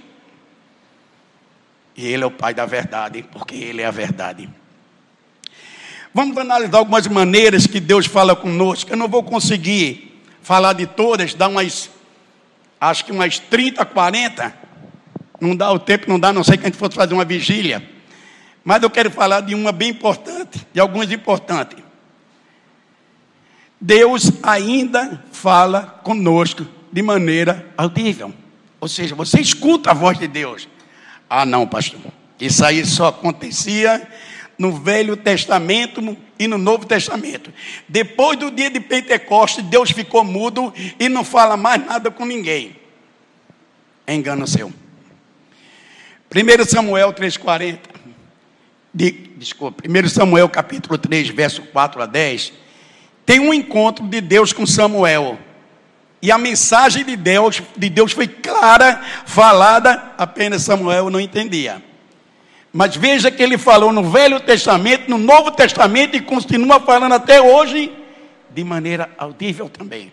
E 1.97 2.07
Ele 2.07 2.23
é 2.23 2.27
o 2.27 2.31
Pai 2.31 2.55
da 2.55 2.67
verdade, 2.67 3.27
porque 3.33 3.57
Ele 3.57 3.83
é 3.83 3.87
a 3.87 3.91
verdade. 3.91 4.49
Vamos 6.17 6.39
analisar 6.39 6.79
algumas 6.79 7.09
maneiras 7.09 7.67
que 7.67 7.81
Deus 7.81 8.07
fala 8.07 8.37
conosco. 8.37 8.89
Eu 8.93 8.97
não 8.97 9.09
vou 9.09 9.25
conseguir 9.25 10.23
falar 10.41 10.73
de 10.73 10.87
todas, 10.87 11.35
dá 11.35 11.49
umas, 11.49 11.91
acho 12.81 13.05
que 13.05 13.11
umas 13.11 13.41
30, 13.41 13.85
40. 13.85 14.55
Não 15.41 15.57
dá 15.57 15.73
o 15.73 15.79
tempo, 15.81 16.09
não 16.09 16.21
dá, 16.21 16.33
não 16.33 16.45
sei 16.45 16.57
que 16.57 16.63
a 16.63 16.67
gente 16.67 16.79
fosse 16.79 16.95
fazer 16.95 17.15
uma 17.15 17.25
vigília. 17.25 17.83
Mas 18.63 18.81
eu 18.81 18.91
quero 18.91 19.11
falar 19.11 19.41
de 19.41 19.57
uma 19.57 19.73
bem 19.73 19.91
importante, 19.91 20.65
de 20.73 20.79
algumas 20.79 21.11
importantes. 21.11 21.83
Deus 23.81 24.31
ainda 24.41 25.21
fala 25.33 26.01
conosco 26.05 26.65
de 26.93 27.03
maneira 27.03 27.67
audível. 27.77 28.33
Ou 28.81 28.87
seja, 28.87 29.17
você 29.17 29.41
escuta 29.41 29.91
a 29.91 29.95
voz 29.95 30.17
de 30.17 30.29
Deus. 30.29 30.69
Ah, 31.29 31.45
não, 31.45 31.67
pastor. 31.67 32.01
Isso 32.41 32.65
aí 32.65 32.87
só 32.87 33.09
acontecia 33.09 34.07
no 34.59 34.73
Velho 34.73 35.17
Testamento 35.17 36.17
e 36.39 36.47
no 36.47 36.59
Novo 36.59 36.87
Testamento. 36.87 37.53
Depois 37.89 38.39
do 38.39 38.51
dia 38.51 38.71
de 38.71 38.81
Pentecostes, 38.81 39.65
Deus 39.65 39.91
ficou 39.91 40.25
mudo 40.25 40.73
e 40.99 41.09
não 41.09 41.25
fala 41.25 41.57
mais 41.57 41.85
nada 41.85 42.11
com 42.11 42.25
ninguém. 42.25 42.77
É 44.07 44.15
engano 44.15 44.47
seu. 44.47 44.73
1 46.35 46.65
Samuel 46.67 47.13
3,40. 47.13 47.79
De, 48.93 49.11
desculpa, 49.37 49.83
1 49.89 50.09
Samuel 50.09 50.49
capítulo 50.49 50.97
3, 50.97 51.29
verso 51.31 51.63
4 51.63 52.03
a 52.03 52.07
10. 52.07 52.53
Tem 53.27 53.41
um 53.41 53.53
encontro 53.53 54.07
de 54.07 54.21
Deus 54.21 54.53
com 54.53 54.67
Samuel. 54.67 55.39
E 56.23 56.31
a 56.31 56.39
mensagem 56.39 57.05
de 57.05 57.17
Deus, 57.17 57.63
de 57.77 57.91
Deus 57.91 58.13
foi 58.13 58.27
clara, 58.27 59.03
falada, 59.27 60.15
apenas 60.17 60.63
Samuel 60.63 61.11
não 61.11 61.21
entendia. 61.21 61.83
Mas 62.77 62.97
veja 62.97 63.31
que 63.31 63.41
ele 63.41 63.57
falou 63.57 63.93
no 63.93 64.11
Velho 64.11 64.41
Testamento, 64.41 65.09
no 65.09 65.17
Novo 65.17 65.53
Testamento 65.53 66.17
e 66.17 66.21
continua 66.21 66.81
falando 66.81 67.13
até 67.13 67.41
hoje 67.41 67.97
de 68.51 68.65
maneira 68.65 69.09
audível 69.17 69.69
também. 69.69 70.13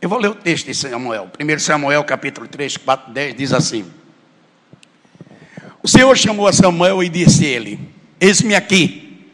Eu 0.00 0.08
vou 0.08 0.18
ler 0.18 0.30
o 0.30 0.34
texto 0.34 0.64
de 0.64 0.74
Samuel. 0.74 1.30
1 1.38 1.58
Samuel 1.58 2.02
capítulo 2.04 2.48
3, 2.48 2.78
4, 2.78 3.12
10 3.12 3.36
diz 3.36 3.52
assim: 3.52 3.84
O 5.82 5.86
Senhor 5.86 6.16
chamou 6.16 6.48
a 6.48 6.54
Samuel 6.54 7.02
e 7.02 7.10
disse 7.10 7.44
a 7.44 7.48
ele: 7.48 7.78
Eis-me 8.18 8.54
aqui. 8.54 9.26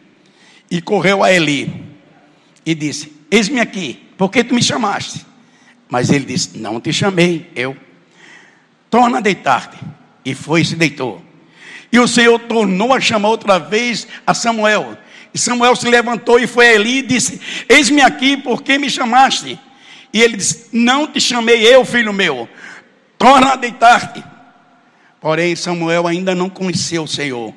E 0.68 0.82
correu 0.82 1.22
a 1.22 1.30
Eli 1.30 1.84
e 2.64 2.74
disse: 2.74 3.12
Eis-me 3.30 3.60
aqui. 3.60 4.10
Por 4.18 4.28
que 4.28 4.42
tu 4.42 4.56
me 4.56 4.62
chamaste? 4.62 5.24
Mas 5.88 6.10
ele 6.10 6.24
disse: 6.24 6.58
Não 6.58 6.80
te 6.80 6.92
chamei, 6.92 7.48
eu. 7.54 7.76
Torna 8.90 9.18
a 9.18 9.20
deitar-te. 9.20 9.78
E 10.26 10.34
foi 10.34 10.62
e 10.62 10.64
se 10.64 10.74
deitou. 10.74 11.22
E 11.92 12.00
o 12.00 12.08
Senhor 12.08 12.36
tornou 12.40 12.92
a 12.92 13.00
chamar 13.00 13.28
outra 13.28 13.60
vez 13.60 14.08
a 14.26 14.34
Samuel. 14.34 14.98
E 15.32 15.38
Samuel 15.38 15.76
se 15.76 15.88
levantou 15.88 16.40
e 16.40 16.48
foi 16.48 16.74
ali 16.74 16.98
e 16.98 17.02
disse: 17.02 17.40
Eis-me 17.68 18.02
aqui, 18.02 18.36
por 18.36 18.60
que 18.62 18.76
me 18.76 18.90
chamaste? 18.90 19.56
E 20.12 20.20
ele 20.20 20.36
disse: 20.36 20.70
Não 20.72 21.06
te 21.06 21.20
chamei 21.20 21.64
eu, 21.64 21.84
filho 21.84 22.12
meu. 22.12 22.48
Torna 23.16 23.52
a 23.52 23.56
deitar-te. 23.56 24.24
Porém, 25.20 25.54
Samuel 25.54 26.08
ainda 26.08 26.34
não 26.34 26.50
conheceu 26.50 27.04
o 27.04 27.08
Senhor. 27.08 27.54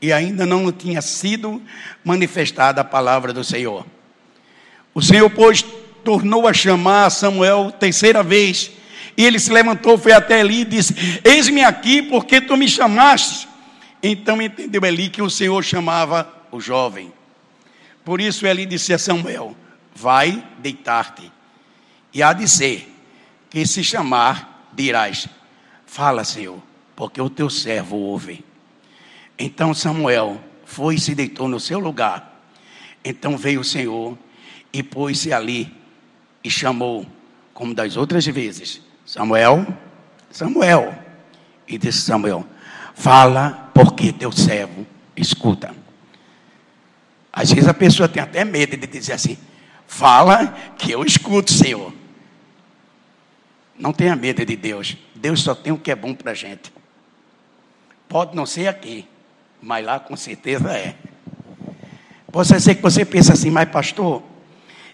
E 0.00 0.12
ainda 0.12 0.44
não 0.44 0.70
tinha 0.70 1.00
sido 1.00 1.62
manifestada 2.04 2.82
a 2.82 2.84
palavra 2.84 3.32
do 3.32 3.42
Senhor. 3.42 3.86
O 4.94 5.00
Senhor, 5.00 5.30
pois, 5.30 5.64
tornou 6.04 6.46
a 6.46 6.52
chamar 6.52 7.08
Samuel 7.08 7.72
terceira 7.72 8.22
vez. 8.22 8.70
E 9.16 9.24
ele 9.24 9.38
se 9.38 9.52
levantou, 9.52 9.96
foi 9.96 10.12
até 10.12 10.40
ali 10.40 10.62
e 10.62 10.64
disse: 10.64 11.20
Eis-me 11.24 11.62
aqui, 11.62 12.02
porque 12.02 12.40
tu 12.40 12.56
me 12.56 12.68
chamaste. 12.68 13.48
Então 14.02 14.40
entendeu 14.42 14.84
Eli 14.84 15.08
que 15.08 15.22
o 15.22 15.30
Senhor 15.30 15.62
chamava 15.62 16.30
o 16.50 16.60
jovem. 16.60 17.12
Por 18.04 18.20
isso 18.20 18.46
Eli 18.46 18.66
disse 18.66 18.92
a 18.92 18.98
Samuel: 18.98 19.56
Vai 19.94 20.44
deitar-te. 20.58 21.30
E 22.12 22.22
há 22.22 22.32
de 22.32 22.48
ser 22.48 22.92
que 23.48 23.66
se 23.66 23.82
chamar, 23.84 24.68
dirás: 24.72 25.28
Fala, 25.86 26.24
Senhor, 26.24 26.60
porque 26.96 27.20
o 27.20 27.30
teu 27.30 27.48
servo 27.48 27.96
ouve. 27.96 28.44
Então 29.38 29.72
Samuel 29.72 30.40
foi 30.64 30.96
e 30.96 31.00
se 31.00 31.14
deitou 31.14 31.48
no 31.48 31.60
seu 31.60 31.78
lugar. 31.78 32.42
Então 33.04 33.36
veio 33.36 33.60
o 33.60 33.64
Senhor 33.64 34.18
e 34.72 34.82
pôs-se 34.82 35.32
ali 35.32 35.72
e 36.42 36.50
chamou, 36.50 37.06
como 37.52 37.74
das 37.74 37.96
outras 37.96 38.26
vezes, 38.26 38.82
Samuel, 39.14 39.64
Samuel. 40.28 40.92
E 41.68 41.78
disse 41.78 42.00
Samuel: 42.00 42.44
Fala, 42.96 43.70
porque 43.72 44.12
teu 44.12 44.32
servo 44.32 44.84
escuta. 45.16 45.72
Às 47.32 47.52
vezes 47.52 47.68
a 47.68 47.74
pessoa 47.74 48.08
tem 48.08 48.20
até 48.20 48.44
medo 48.44 48.76
de 48.76 48.88
dizer 48.88 49.12
assim: 49.12 49.38
Fala, 49.86 50.48
que 50.76 50.90
eu 50.90 51.04
escuto, 51.04 51.52
Senhor. 51.52 51.92
Não 53.78 53.92
tenha 53.92 54.16
medo 54.16 54.44
de 54.44 54.56
Deus. 54.56 54.96
Deus 55.14 55.42
só 55.42 55.54
tem 55.54 55.72
o 55.72 55.78
que 55.78 55.92
é 55.92 55.94
bom 55.94 56.12
para 56.12 56.32
a 56.32 56.34
gente. 56.34 56.72
Pode 58.08 58.34
não 58.34 58.44
ser 58.44 58.66
aqui, 58.66 59.06
mas 59.62 59.86
lá 59.86 60.00
com 60.00 60.16
certeza 60.16 60.72
é. 60.72 60.96
Pode 62.32 62.48
ser 62.48 62.74
que 62.74 62.82
você 62.82 63.04
pense 63.04 63.30
assim, 63.30 63.50
mas 63.50 63.68
pastor, 63.68 64.24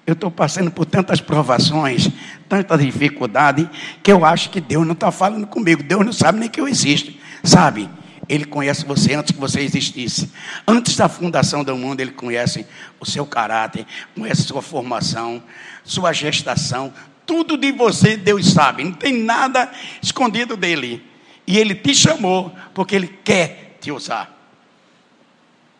eu 0.07 0.15
estou 0.15 0.31
passando 0.31 0.71
por 0.71 0.87
tantas 0.87 1.21
provações, 1.21 2.09
tanta 2.49 2.77
dificuldade, 2.77 3.69
que 4.03 4.11
eu 4.11 4.25
acho 4.25 4.51
que 4.51 4.61
Deus 4.61 4.87
não 4.87 4.95
está 4.95 5.13
falando 5.13 5.47
comigo. 5.47 5.83
Deus 5.83 6.05
não 6.05 6.13
sabe 6.13 6.41
nem 6.41 6.49
que 6.49 6.61
eu 6.61 6.67
existo. 6.67 7.13
Sabe? 7.45 7.89
Ele 8.29 8.45
conhece 8.45 8.85
você 8.85 9.15
antes 9.15 9.33
que 9.33 9.41
você 9.41 9.61
existisse. 9.61 10.31
Antes 10.67 10.97
da 10.97 11.09
fundação 11.09 11.65
do 11.65 11.77
mundo, 11.77 12.01
Ele 12.01 12.13
conhece 12.13 12.67
o 12.99 13.07
seu 13.07 13.27
caráter, 13.27 13.87
conhece 14.15 14.43
sua 14.43 14.63
formação, 14.63 15.43
sua 15.85 16.13
gestação. 16.13 16.93
Tudo 17.27 17.57
de 17.57 17.73
você 17.73 18.17
Deus 18.17 18.53
sabe. 18.53 18.85
Não 18.85 18.93
tem 18.93 19.17
nada 19.17 19.71
escondido 20.01 20.57
dele. 20.57 21.05
E 21.47 21.59
Ele 21.59 21.75
te 21.75 21.95
chamou 21.95 22.55
porque 22.73 22.95
Ele 22.95 23.09
quer 23.09 23.79
te 23.81 23.91
usar. 23.91 24.40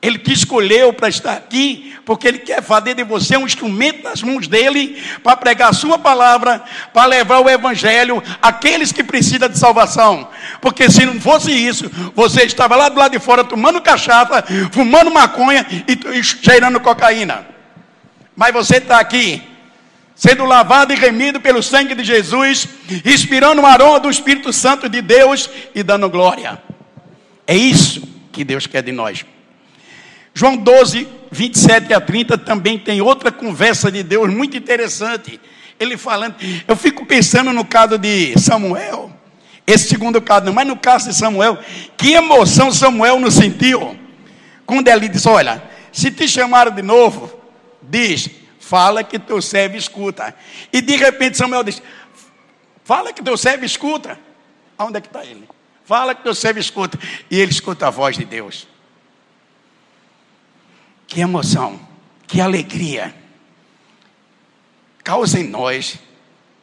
Ele 0.03 0.19
te 0.19 0.33
escolheu 0.33 0.95
para 0.95 1.11
estar 1.11 1.35
aqui, 1.35 1.95
porque 2.07 2.27
Ele 2.27 2.39
quer 2.39 2.63
fazer 2.63 2.95
de 2.95 3.05
você 3.05 3.37
um 3.37 3.45
instrumento 3.45 4.03
nas 4.03 4.23
mãos 4.23 4.49
dEle, 4.49 5.03
para 5.23 5.37
pregar 5.37 5.71
a 5.71 5.75
Sua 5.75 5.99
palavra, 5.99 6.63
para 6.93 7.05
levar 7.05 7.41
o 7.41 7.51
Evangelho 7.51 8.23
àqueles 8.41 8.93
que 8.93 9.05
precisam 9.05 9.49
de 9.49 9.59
salvação. 9.59 10.29
Porque 10.63 10.91
se 10.91 11.05
não 11.05 11.21
fosse 11.21 11.53
isso, 11.53 11.91
você 12.15 12.45
estava 12.45 12.77
lá 12.77 12.89
do 12.89 12.99
lado 12.99 13.13
de 13.13 13.19
fora 13.19 13.45
tomando 13.45 13.81
cachaça, 13.83 14.43
fumando 14.73 15.11
maconha 15.11 15.67
e 15.87 16.23
cheirando 16.23 16.81
cocaína. 16.81 17.47
Mas 18.35 18.55
você 18.55 18.77
está 18.77 18.99
aqui, 19.01 19.43
sendo 20.15 20.47
lavado 20.47 20.95
e 20.95 20.97
remido 20.97 21.43
pelo 21.43 21.63
sangue 21.63 21.95
de 21.95 22.05
Jesus, 22.05 22.67
inspirando 23.05 23.61
o 23.61 23.67
aroma 23.67 24.01
do 24.01 24.09
Espírito 24.09 24.51
Santo 24.51 24.89
de 24.89 25.03
Deus 25.03 25.51
e 25.75 25.83
dando 25.83 26.09
glória. 26.09 26.59
É 27.47 27.55
isso 27.55 28.03
que 28.33 28.45
Deus 28.45 28.67
quer 28.67 28.83
de 28.83 28.93
nós. 28.93 29.27
João 30.35 30.57
12, 30.57 31.09
27 31.31 31.93
a 31.93 32.01
30 32.01 32.39
também 32.39 32.79
tem 32.79 33.01
outra 33.01 33.31
conversa 33.31 33.91
de 33.91 34.03
Deus 34.03 34.33
muito 34.33 34.57
interessante. 34.57 35.41
Ele 35.79 35.97
falando, 35.97 36.35
eu 36.67 36.77
fico 36.77 37.07
pensando 37.07 37.53
no 37.53 37.65
caso 37.65 37.97
de 37.99 38.39
Samuel, 38.39 39.11
esse 39.67 39.89
segundo 39.89 40.21
caso 40.21 40.47
não, 40.47 40.53
mas 40.53 40.67
no 40.67 40.77
caso 40.77 41.09
de 41.09 41.15
Samuel, 41.15 41.59
que 41.97 42.13
emoção 42.13 42.73
Samuel 42.73 43.19
não 43.19 43.31
sentiu? 43.31 43.97
Quando 44.67 44.89
ele 44.89 45.09
disse: 45.09 45.29
Olha, 45.29 45.63
se 45.93 46.11
te 46.11 46.29
chamaram 46.29 46.73
de 46.73 46.83
novo, 46.83 47.33
diz, 47.83 48.29
fala 48.59 49.03
que 49.03 49.19
teu 49.19 49.41
servo 49.41 49.77
escuta. 49.77 50.35
E 50.73 50.81
de 50.81 50.97
repente 50.97 51.37
Samuel 51.37 51.65
diz: 51.65 51.83
Fala 52.85 53.13
que 53.13 53.23
teu 53.23 53.37
servo 53.37 53.65
escuta. 53.65 54.19
Onde 54.79 54.99
é 54.99 55.01
que 55.01 55.07
está 55.07 55.25
ele? 55.25 55.49
Fala 55.85 56.15
que 56.15 56.23
teu 56.23 56.35
servo 56.35 56.59
escuta. 56.59 56.99
E 57.31 57.39
ele 57.39 57.51
escuta 57.51 57.87
a 57.87 57.91
voz 57.91 58.17
de 58.17 58.25
Deus. 58.25 58.67
Que 61.11 61.21
emoção, 61.23 61.81
que 62.29 62.41
alegria. 62.41 63.13
Causa 65.03 65.41
em 65.41 65.49
nós 65.49 65.99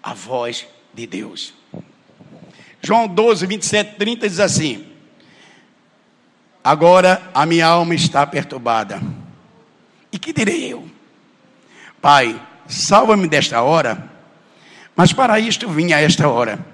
a 0.02 0.14
voz 0.14 0.66
de 0.94 1.06
Deus. 1.06 1.54
João 2.82 3.10
12, 3.10 3.46
27, 3.46 3.98
30 3.98 4.30
diz 4.30 4.40
assim: 4.40 4.88
Agora 6.64 7.30
a 7.34 7.46
minha 7.46 7.68
alma 7.68 7.94
está 7.94 8.26
perturbada. 8.26 9.02
E 10.14 10.18
que 10.18 10.32
direi 10.32 10.72
eu? 10.72 10.90
Pai, 12.02 12.42
salva-me 12.70 13.28
desta 13.28 13.62
hora, 13.62 14.10
mas 14.96 15.12
para 15.12 15.42
isto 15.42 15.68
vim 15.68 15.92
a 15.92 16.00
esta 16.00 16.30
hora. 16.30 16.66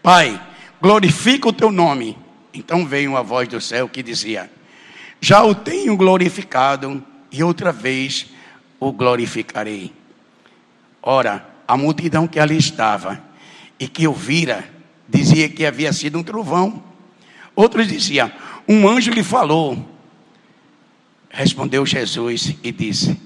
Pai, 0.00 0.40
glorifica 0.80 1.48
o 1.48 1.52
teu 1.52 1.72
nome. 1.72 2.16
Então 2.54 2.86
veio 2.86 3.10
uma 3.10 3.24
voz 3.24 3.48
do 3.48 3.60
céu 3.60 3.88
que 3.88 4.04
dizia: 4.04 4.48
Já 5.24 5.44
o 5.44 5.54
tenho 5.54 5.96
glorificado, 5.96 7.00
e 7.30 7.44
outra 7.44 7.70
vez 7.70 8.26
o 8.80 8.90
glorificarei. 8.92 9.92
Ora, 11.00 11.48
a 11.66 11.76
multidão 11.76 12.26
que 12.26 12.40
ali 12.40 12.58
estava 12.58 13.22
e 13.78 13.86
que 13.86 14.06
o 14.08 14.12
vira, 14.12 14.68
dizia 15.08 15.48
que 15.48 15.64
havia 15.64 15.92
sido 15.92 16.18
um 16.18 16.24
trovão. 16.24 16.82
Outros 17.54 17.86
diziam: 17.86 18.30
Um 18.68 18.88
anjo 18.88 19.12
lhe 19.12 19.22
falou. 19.22 19.88
Respondeu 21.30 21.86
Jesus 21.86 22.56
e 22.60 22.72
disse: 22.72 23.16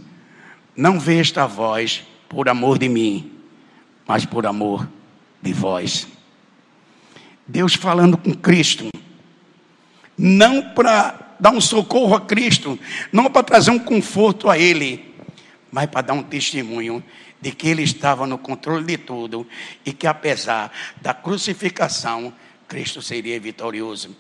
Não 0.76 1.00
vê 1.00 1.19
esta 1.19 1.47
voz 1.47 2.05
por 2.29 2.47
amor 2.47 2.79
de 2.79 2.91
mim, 2.91 3.33
mas 4.07 4.26
por 4.26 4.47
amor 4.47 4.87
de 5.41 5.55
vós. 5.55 6.07
Deus 7.47 7.75
falando 7.75 8.19
com 8.19 8.35
Cristo, 8.35 8.91
não 10.19 10.75
para 10.75 11.25
dar 11.38 11.50
um 11.50 11.61
socorro 11.61 12.14
a 12.14 12.21
Cristo, 12.21 12.78
não 13.12 13.31
para 13.31 13.43
trazer 13.43 13.71
um 13.71 13.78
conforto 13.78 14.49
a 14.49 14.59
Ele, 14.59 15.14
mas 15.71 15.87
para 15.87 16.02
dar 16.02 16.14
um 16.14 16.23
testemunho 16.23 17.02
de 17.40 17.52
que 17.52 17.69
Ele 17.69 17.83
estava 17.83 18.26
no 18.26 18.38
controle 18.38 18.85
de 18.85 18.99
tudo 18.99 19.47
e 19.85 19.93
que 19.93 20.07
apesar 20.07 20.73
da 21.00 21.12
crucificação, 21.12 22.33
Cristo 22.66 23.00
seria 23.00 23.38
vitorioso. 23.38 24.16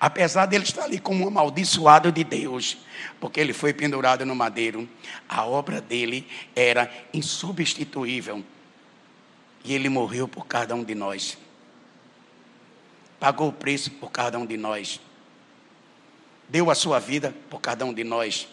Apesar 0.00 0.46
dele 0.46 0.64
estar 0.64 0.84
ali 0.84 0.98
como 0.98 1.24
um 1.24 1.28
amaldiçoado 1.28 2.10
de 2.10 2.24
Deus, 2.24 2.78
porque 3.20 3.40
ele 3.40 3.52
foi 3.52 3.72
pendurado 3.72 4.24
no 4.24 4.34
madeiro, 4.34 4.88
a 5.28 5.44
obra 5.44 5.80
dele 5.80 6.26
era 6.54 6.90
insubstituível. 7.12 8.42
E 9.64 9.74
ele 9.74 9.88
morreu 9.88 10.28
por 10.28 10.46
cada 10.46 10.74
um 10.74 10.84
de 10.84 10.94
nós. 10.94 11.36
Pagou 13.18 13.48
o 13.48 13.52
preço 13.52 13.90
por 13.92 14.10
cada 14.10 14.38
um 14.38 14.46
de 14.46 14.56
nós. 14.56 15.00
Deu 16.48 16.70
a 16.70 16.74
sua 16.74 16.98
vida 16.98 17.34
por 17.50 17.60
cada 17.60 17.84
um 17.84 17.92
de 17.92 18.04
nós. 18.04 18.48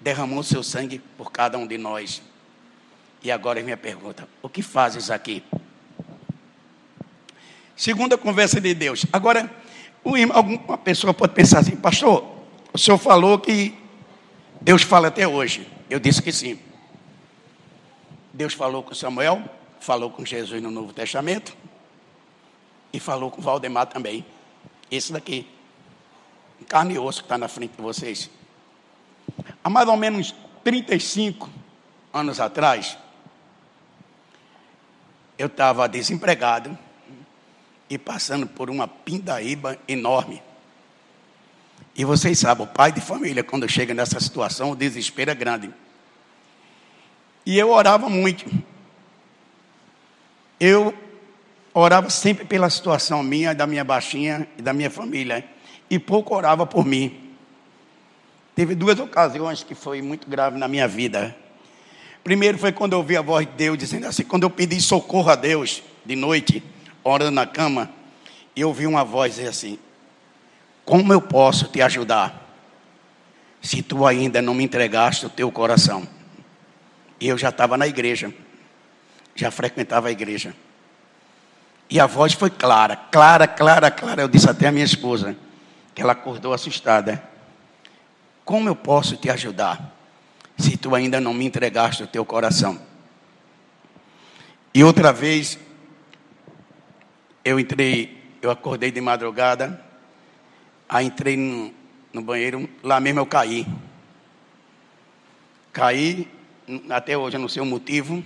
Derramou 0.00 0.42
seu 0.42 0.62
sangue 0.62 0.98
por 1.16 1.32
cada 1.32 1.58
um 1.58 1.66
de 1.66 1.78
nós. 1.78 2.22
E 3.22 3.30
agora 3.30 3.60
é 3.60 3.62
minha 3.62 3.76
pergunta: 3.76 4.28
o 4.42 4.48
que 4.48 4.62
fazes 4.62 5.10
aqui? 5.10 5.42
Segunda 7.76 8.16
conversa 8.16 8.60
de 8.60 8.72
Deus. 8.74 9.04
Agora, 9.12 9.50
uma 10.04 10.78
pessoa 10.78 11.12
pode 11.12 11.32
pensar 11.32 11.60
assim, 11.60 11.76
pastor, 11.76 12.24
o 12.72 12.78
senhor 12.78 12.98
falou 12.98 13.38
que 13.38 13.74
Deus 14.60 14.82
fala 14.82 15.08
até 15.08 15.26
hoje. 15.26 15.66
Eu 15.90 15.98
disse 15.98 16.22
que 16.22 16.30
sim. 16.30 16.58
Deus 18.32 18.52
falou 18.52 18.82
com 18.82 18.94
Samuel, 18.94 19.42
falou 19.80 20.10
com 20.10 20.24
Jesus 20.24 20.62
no 20.62 20.70
Novo 20.70 20.92
Testamento 20.92 21.56
e 22.92 23.00
falou 23.00 23.30
com 23.30 23.40
Valdemar 23.40 23.86
também. 23.86 24.24
Esse 24.90 25.12
daqui, 25.12 25.46
carne 26.64 26.94
e 26.94 26.98
osso 26.98 27.20
que 27.20 27.26
está 27.26 27.38
na 27.38 27.48
frente 27.48 27.76
de 27.76 27.82
vocês. 27.82 28.30
Há 29.62 29.70
mais 29.70 29.88
ou 29.88 29.96
menos 29.96 30.34
35 30.62 31.48
anos 32.12 32.40
atrás, 32.40 32.96
eu 35.38 35.46
estava 35.46 35.88
desempregado 35.88 36.76
e 37.88 37.98
passando 37.98 38.46
por 38.46 38.70
uma 38.70 38.88
pindaíba 38.88 39.78
enorme. 39.86 40.42
E 41.96 42.04
vocês 42.04 42.38
sabem, 42.38 42.64
o 42.64 42.68
pai 42.68 42.90
de 42.90 43.00
família, 43.00 43.44
quando 43.44 43.68
chega 43.68 43.94
nessa 43.94 44.18
situação, 44.18 44.72
o 44.72 44.76
desespero 44.76 45.30
é 45.30 45.34
grande. 45.34 45.70
E 47.46 47.58
eu 47.58 47.70
orava 47.70 48.08
muito. 48.08 48.50
Eu 50.58 50.94
orava 51.72 52.10
sempre 52.10 52.44
pela 52.44 52.70
situação 52.70 53.22
minha, 53.22 53.54
da 53.54 53.66
minha 53.66 53.84
baixinha 53.84 54.48
e 54.58 54.62
da 54.62 54.72
minha 54.72 54.90
família. 54.90 55.44
E 55.90 55.98
pouco 55.98 56.34
orava 56.34 56.66
por 56.66 56.84
mim. 56.84 57.34
Teve 58.54 58.74
duas 58.74 58.98
ocasiões 59.00 59.62
que 59.62 59.74
foi 59.74 60.00
muito 60.00 60.28
grave 60.28 60.58
na 60.58 60.68
minha 60.68 60.86
vida. 60.86 61.36
Primeiro 62.22 62.56
foi 62.56 62.72
quando 62.72 62.92
eu 62.92 63.00
ouvi 63.00 63.16
a 63.16 63.22
voz 63.22 63.46
de 63.46 63.52
Deus 63.52 63.76
dizendo 63.76 64.06
assim, 64.06 64.22
quando 64.24 64.44
eu 64.44 64.50
pedi 64.50 64.80
socorro 64.80 65.30
a 65.30 65.34
Deus 65.34 65.82
de 66.06 66.16
noite, 66.16 66.62
orando 67.02 67.32
na 67.32 67.46
cama, 67.46 67.90
eu 68.56 68.68
ouvi 68.68 68.86
uma 68.86 69.04
voz 69.04 69.34
dizer 69.34 69.48
assim: 69.48 69.78
Como 70.84 71.12
eu 71.12 71.20
posso 71.20 71.68
te 71.68 71.82
ajudar 71.82 72.42
se 73.60 73.82
tu 73.82 74.06
ainda 74.06 74.40
não 74.40 74.54
me 74.54 74.64
entregaste 74.64 75.26
o 75.26 75.30
teu 75.30 75.50
coração? 75.50 76.06
E 77.20 77.28
eu 77.28 77.36
já 77.36 77.48
estava 77.48 77.76
na 77.76 77.86
igreja, 77.86 78.32
já 79.34 79.50
frequentava 79.50 80.08
a 80.08 80.12
igreja. 80.12 80.54
E 81.90 82.00
a 82.00 82.06
voz 82.06 82.32
foi 82.32 82.50
clara, 82.50 82.96
clara, 82.96 83.46
clara, 83.46 83.90
clara. 83.90 84.22
Eu 84.22 84.28
disse 84.28 84.48
até 84.48 84.68
a 84.68 84.72
minha 84.72 84.84
esposa, 84.84 85.36
que 85.94 86.02
ela 86.02 86.12
acordou 86.12 86.52
assustada: 86.52 87.22
Como 88.44 88.68
eu 88.68 88.76
posso 88.76 89.16
te 89.16 89.30
ajudar? 89.30 89.94
se 90.56 90.76
tu 90.76 90.94
ainda 90.94 91.20
não 91.20 91.34
me 91.34 91.44
entregaste 91.44 92.02
o 92.02 92.06
teu 92.06 92.24
coração. 92.24 92.80
E 94.72 94.82
outra 94.82 95.12
vez, 95.12 95.58
eu 97.44 97.58
entrei, 97.58 98.22
eu 98.40 98.50
acordei 98.50 98.90
de 98.90 99.00
madrugada, 99.00 99.84
aí 100.88 101.06
entrei 101.06 101.36
no, 101.36 101.72
no 102.12 102.22
banheiro, 102.22 102.68
lá 102.82 103.00
mesmo 103.00 103.20
eu 103.20 103.26
caí. 103.26 103.66
Caí, 105.72 106.28
até 106.88 107.16
hoje 107.16 107.36
eu 107.36 107.40
não 107.40 107.48
sei 107.48 107.62
o 107.62 107.66
motivo, 107.66 108.22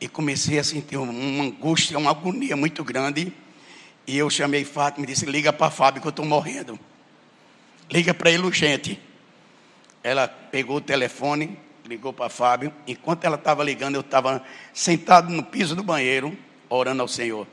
e 0.00 0.08
comecei 0.08 0.58
a 0.58 0.64
sentir 0.64 0.96
uma 0.96 1.44
angústia, 1.44 1.98
uma 1.98 2.10
agonia 2.10 2.56
muito 2.56 2.82
grande. 2.82 3.32
E 4.06 4.18
eu 4.18 4.28
chamei 4.28 4.64
Fátima 4.64 5.04
e 5.04 5.08
disse: 5.08 5.26
Liga 5.26 5.52
para 5.52 5.70
Fábio 5.70 6.00
que 6.00 6.06
eu 6.06 6.10
estou 6.10 6.24
morrendo. 6.24 6.78
Liga 7.90 8.12
para 8.14 8.30
ele 8.30 8.44
urgente. 8.44 9.00
Ela 10.02 10.26
pegou 10.26 10.76
o 10.76 10.80
telefone, 10.80 11.58
ligou 11.86 12.12
para 12.12 12.28
Fábio. 12.28 12.72
Enquanto 12.86 13.24
ela 13.24 13.36
estava 13.36 13.62
ligando, 13.62 13.94
eu 13.94 14.00
estava 14.00 14.42
sentado 14.72 15.30
no 15.30 15.42
piso 15.42 15.76
do 15.76 15.82
banheiro, 15.82 16.36
orando 16.68 17.02
ao 17.02 17.08
Senhor. 17.08 17.46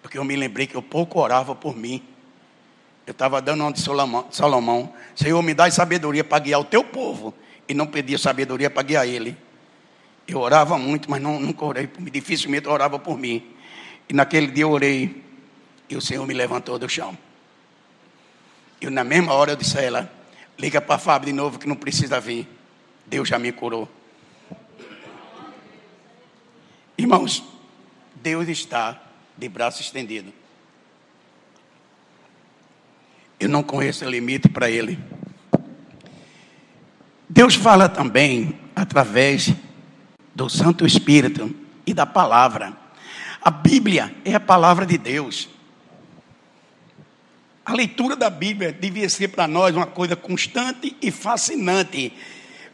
Porque 0.00 0.16
eu 0.16 0.24
me 0.24 0.36
lembrei 0.36 0.66
que 0.66 0.74
eu 0.74 0.82
pouco 0.82 1.20
orava 1.20 1.54
por 1.54 1.76
mim. 1.76 2.02
Eu 3.06 3.12
estava 3.12 3.42
dando 3.42 3.62
uma 3.62 3.72
de 3.72 3.80
Salomão: 3.80 4.94
Senhor, 5.14 5.42
me 5.42 5.52
dá 5.52 5.70
sabedoria 5.70 6.24
para 6.24 6.38
guiar 6.38 6.60
o 6.60 6.64
teu 6.64 6.84
povo. 6.84 7.34
E 7.68 7.74
não 7.74 7.86
pedia 7.86 8.16
sabedoria 8.16 8.70
para 8.70 8.82
guiar 8.82 9.06
ele. 9.06 9.36
Eu 10.26 10.38
orava 10.38 10.78
muito, 10.78 11.10
mas 11.10 11.20
não, 11.20 11.38
nunca 11.38 11.64
orei 11.64 11.86
por. 11.86 12.02
Dificilmente 12.10 12.68
orava 12.68 12.98
por 12.98 13.18
mim. 13.18 13.57
E 14.08 14.14
naquele 14.14 14.48
dia 14.48 14.64
eu 14.64 14.70
orei. 14.70 15.24
E 15.88 15.96
o 15.96 16.00
Senhor 16.00 16.26
me 16.26 16.34
levantou 16.34 16.78
do 16.78 16.88
chão. 16.88 17.16
E 18.80 18.88
na 18.88 19.02
mesma 19.04 19.32
hora 19.32 19.52
eu 19.52 19.56
disse 19.56 19.78
a 19.78 19.82
ela: 19.82 20.12
Liga 20.58 20.80
para 20.80 20.98
Fábio 20.98 21.26
de 21.26 21.32
novo 21.32 21.58
que 21.58 21.68
não 21.68 21.76
precisa 21.76 22.20
vir. 22.20 22.48
Deus 23.06 23.28
já 23.28 23.38
me 23.38 23.52
curou. 23.52 23.88
Irmãos, 26.96 27.44
Deus 28.16 28.48
está 28.48 29.00
de 29.36 29.48
braço 29.48 29.80
estendido. 29.80 30.32
Eu 33.38 33.48
não 33.48 33.62
conheço 33.62 34.04
limite 34.04 34.48
para 34.48 34.68
Ele. 34.68 34.98
Deus 37.28 37.54
fala 37.54 37.88
também 37.88 38.58
através 38.74 39.54
do 40.34 40.48
Santo 40.48 40.84
Espírito 40.84 41.54
e 41.86 41.94
da 41.94 42.04
palavra. 42.04 42.76
A 43.40 43.50
Bíblia 43.50 44.14
é 44.24 44.34
a 44.34 44.40
palavra 44.40 44.84
de 44.84 44.98
Deus. 44.98 45.48
A 47.64 47.74
leitura 47.74 48.16
da 48.16 48.30
Bíblia 48.30 48.72
devia 48.72 49.08
ser 49.08 49.28
para 49.28 49.46
nós 49.46 49.76
uma 49.76 49.86
coisa 49.86 50.16
constante 50.16 50.96
e 51.02 51.10
fascinante, 51.10 52.12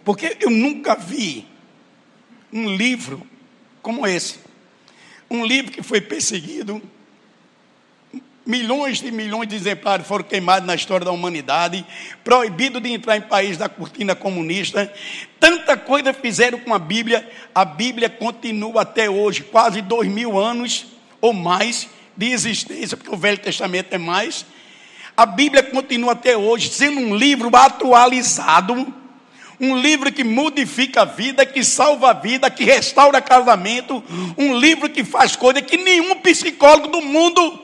porque 0.05 0.37
eu 0.41 0.51
nunca 0.51 0.95
vi 0.95 1.47
um 2.53 2.75
livro 2.77 3.27
como 3.83 4.07
esse. 4.07 4.39
Um 5.29 5.45
livro 5.45 5.73
que 5.73 5.83
foi 5.83 6.01
perseguido, 6.01 6.81
milhões 8.47 9.01
e 9.03 9.11
milhões 9.11 9.49
de 9.49 9.57
exemplares 9.57 10.07
foram 10.07 10.25
queimados 10.25 10.67
na 10.67 10.75
história 10.75 11.05
da 11.05 11.13
humanidade, 11.13 11.85
proibido 12.23 12.81
de 12.81 12.93
entrar 12.93 13.17
em 13.17 13.23
país 13.23 13.57
da 13.57 13.69
cortina 13.69 14.15
comunista. 14.15 14.93
Tanta 15.41 15.77
coisa 15.77 16.13
fizeram 16.13 16.59
com 16.59 16.75
a 16.75 16.79
Bíblia, 16.79 17.29
a 17.55 17.65
Bíblia 17.65 18.11
continua 18.11 18.83
até 18.83 19.09
hoje, 19.09 19.43
quase 19.43 19.81
dois 19.81 20.09
mil 20.09 20.39
anos 20.39 20.87
ou 21.21 21.33
mais 21.33 21.89
de 22.17 22.31
existência, 22.31 22.97
porque 22.97 23.15
o 23.15 23.19
Velho 23.19 23.39
Testamento 23.39 23.93
é 23.93 23.99
mais. 23.99 24.45
A 25.17 25.25
Bíblia 25.25 25.63
continua 25.63 26.13
até 26.13 26.37
hoje 26.37 26.69
sendo 26.69 27.01
um 27.01 27.17
livro 27.17 27.55
atualizado, 27.55 28.93
um 29.61 29.79
livro 29.79 30.13
que 30.13 30.25
modifica 30.25 31.03
a 31.03 31.05
vida, 31.05 31.47
que 31.47 31.65
salva 31.65 32.11
a 32.11 32.13
vida, 32.13 32.51
que 32.51 32.65
restaura 32.65 33.23
casamento, 33.23 34.03
um 34.37 34.59
livro 34.59 34.91
que 34.91 35.05
faz 35.05 35.37
coisas 35.37 35.63
que 35.63 35.77
nenhum 35.77 36.17
psicólogo 36.17 36.89
do 36.89 37.01
mundo 37.01 37.64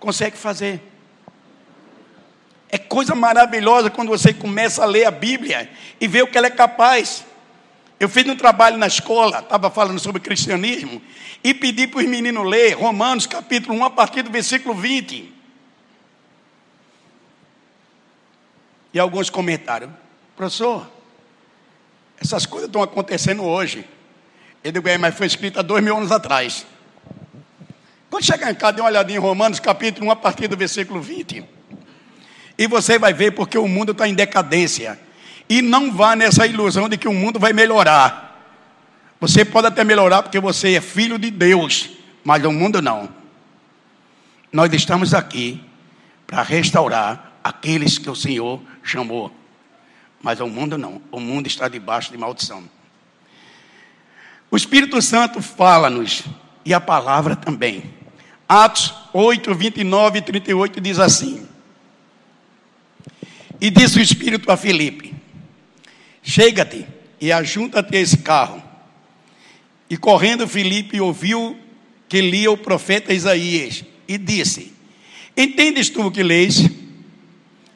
consegue 0.00 0.36
fazer. 0.36 0.82
É 2.68 2.78
coisa 2.78 3.14
maravilhosa 3.14 3.90
quando 3.90 4.08
você 4.08 4.32
começa 4.32 4.82
a 4.82 4.86
ler 4.86 5.04
a 5.04 5.10
Bíblia 5.10 5.70
e 6.00 6.08
vê 6.08 6.22
o 6.22 6.26
que 6.26 6.38
ela 6.38 6.46
é 6.46 6.50
capaz. 6.50 7.24
Eu 7.98 8.08
fiz 8.08 8.26
um 8.26 8.34
trabalho 8.34 8.78
na 8.78 8.86
escola, 8.86 9.40
estava 9.40 9.70
falando 9.70 10.00
sobre 10.00 10.22
cristianismo, 10.22 11.02
e 11.44 11.52
pedi 11.52 11.86
para 11.86 12.00
os 12.00 12.06
meninos 12.06 12.48
ler 12.48 12.72
Romanos 12.72 13.26
capítulo 13.26 13.76
1, 13.78 13.84
a 13.84 13.90
partir 13.90 14.22
do 14.22 14.30
versículo 14.30 14.74
20. 14.74 15.34
E 18.92 18.98
alguns 18.98 19.28
comentaram, 19.28 19.94
professor, 20.34 20.90
essas 22.20 22.46
coisas 22.46 22.68
estão 22.68 22.82
acontecendo 22.82 23.44
hoje. 23.44 23.86
Eu 24.64 24.72
digo, 24.72 24.88
é, 24.88 24.98
mas 24.98 25.14
foi 25.14 25.26
escrito 25.26 25.58
há 25.58 25.62
dois 25.62 25.82
mil 25.82 25.96
anos 25.96 26.10
atrás. 26.10 26.66
Quando 28.10 28.24
chegar 28.24 28.50
em 28.50 28.54
casa, 28.54 28.72
dê 28.72 28.80
uma 28.82 28.90
olhadinha 28.90 29.18
em 29.18 29.22
Romanos 29.22 29.60
capítulo 29.60 30.08
1, 30.08 30.10
a 30.10 30.16
partir 30.16 30.48
do 30.48 30.56
versículo 30.56 31.00
20. 31.00 31.44
E 32.58 32.66
você 32.66 32.98
vai 32.98 33.14
ver 33.14 33.30
porque 33.30 33.56
o 33.56 33.68
mundo 33.68 33.92
está 33.92 34.08
em 34.08 34.14
decadência. 34.14 34.98
E 35.48 35.62
não 35.62 35.92
vá 35.92 36.16
nessa 36.16 36.44
ilusão 36.44 36.88
de 36.88 36.98
que 36.98 37.08
o 37.08 37.14
mundo 37.14 37.38
vai 37.38 37.52
melhorar. 37.52 38.36
Você 39.20 39.44
pode 39.44 39.68
até 39.68 39.84
melhorar 39.84 40.22
porque 40.22 40.40
você 40.40 40.74
é 40.74 40.80
filho 40.80 41.18
de 41.18 41.30
Deus, 41.30 41.90
mas 42.24 42.44
o 42.44 42.50
mundo 42.50 42.82
não. 42.82 43.08
Nós 44.52 44.72
estamos 44.72 45.14
aqui 45.14 45.62
para 46.26 46.42
restaurar 46.42 47.38
aqueles 47.44 47.96
que 47.96 48.10
o 48.10 48.16
Senhor 48.16 48.60
chamou. 48.82 49.32
Mas 50.20 50.40
o 50.40 50.48
mundo 50.48 50.76
não. 50.76 51.00
O 51.12 51.20
mundo 51.20 51.46
está 51.46 51.68
debaixo 51.68 52.10
de 52.10 52.18
maldição. 52.18 52.64
O 54.50 54.56
Espírito 54.56 55.00
Santo 55.00 55.40
fala-nos, 55.40 56.24
e 56.64 56.74
a 56.74 56.80
palavra 56.80 57.36
também. 57.36 57.99
Atos 58.52 58.92
8, 59.12 59.54
29 59.54 60.18
e 60.18 60.22
38 60.22 60.80
diz 60.80 60.98
assim: 60.98 61.46
E 63.60 63.70
disse 63.70 64.00
o 64.00 64.02
Espírito 64.02 64.50
a 64.50 64.56
Filipe: 64.56 65.14
Chega-te 66.20 66.84
e 67.20 67.30
ajunta-te 67.30 67.96
a 67.96 68.00
esse 68.00 68.16
carro. 68.16 68.60
E 69.88 69.96
correndo 69.96 70.48
Filipe 70.48 71.00
ouviu 71.00 71.56
que 72.08 72.20
lia 72.20 72.50
o 72.50 72.56
profeta 72.56 73.14
Isaías 73.14 73.84
e 74.08 74.18
disse: 74.18 74.72
Entendes 75.36 75.88
tu 75.88 76.08
o 76.08 76.10
que 76.10 76.24
lês? 76.24 76.68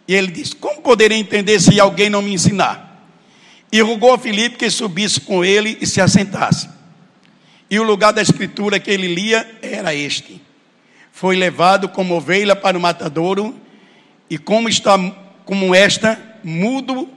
E 0.08 0.12
ele 0.12 0.32
disse: 0.32 0.56
Como 0.56 0.82
poderei 0.82 1.18
entender 1.18 1.60
se 1.60 1.78
alguém 1.78 2.10
não 2.10 2.20
me 2.20 2.34
ensinar? 2.34 3.08
E 3.70 3.80
rogou 3.80 4.12
a 4.12 4.18
Filipe 4.18 4.56
que 4.56 4.68
subisse 4.68 5.20
com 5.20 5.44
ele 5.44 5.78
e 5.80 5.86
se 5.86 6.00
assentasse. 6.00 6.68
E 7.70 7.78
o 7.78 7.84
lugar 7.84 8.12
da 8.12 8.20
escritura 8.20 8.80
que 8.80 8.90
ele 8.90 9.14
lia 9.14 9.48
era 9.62 9.94
este: 9.94 10.42
foi 11.14 11.36
levado 11.36 11.88
como 11.88 12.16
ovelha 12.16 12.56
para 12.56 12.76
o 12.76 12.80
matadouro, 12.80 13.54
e 14.28 14.36
como 14.36 14.68
está 14.68 14.98
como 15.44 15.72
esta 15.72 16.20
mudo, 16.42 17.08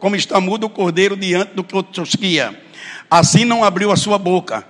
como 0.00 0.16
está 0.16 0.40
mudo 0.40 0.66
o 0.66 0.70
cordeiro 0.70 1.16
diante 1.16 1.54
do 1.54 1.62
que 1.62 1.80
tosquia. 1.84 2.60
Assim 3.08 3.44
não 3.44 3.62
abriu 3.62 3.92
a 3.92 3.96
sua 3.96 4.18
boca. 4.18 4.66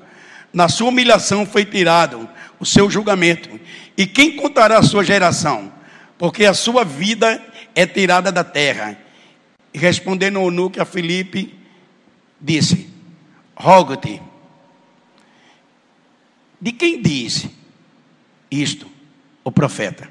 Na 0.53 0.69
sua 0.69 0.89
humilhação 0.89 1.47
foi 1.47 1.65
tirado 1.65 2.29
o 2.61 2.67
seu 2.67 2.91
julgamento. 2.91 3.59
E 3.97 4.07
quem 4.07 4.37
contará 4.37 4.77
a 4.77 4.83
sua 4.83 5.03
geração? 5.03 5.73
Porque 6.19 6.45
a 6.45 6.53
sua 6.53 6.85
vida 6.85 7.43
é 7.75 7.87
tirada 7.87 8.31
da 8.31 8.45
terra. 8.45 8.99
E 9.73 9.79
respondendo 9.79 10.41
o 10.41 10.43
eunuco 10.43 10.83
a 10.83 10.85
Filipe, 10.85 11.59
disse: 12.39 12.91
Rogo-te. 13.57 14.21
De 16.61 16.71
quem 16.71 17.01
diz 17.01 17.49
isto 18.51 18.87
o 19.45 19.51
profeta? 19.51 20.09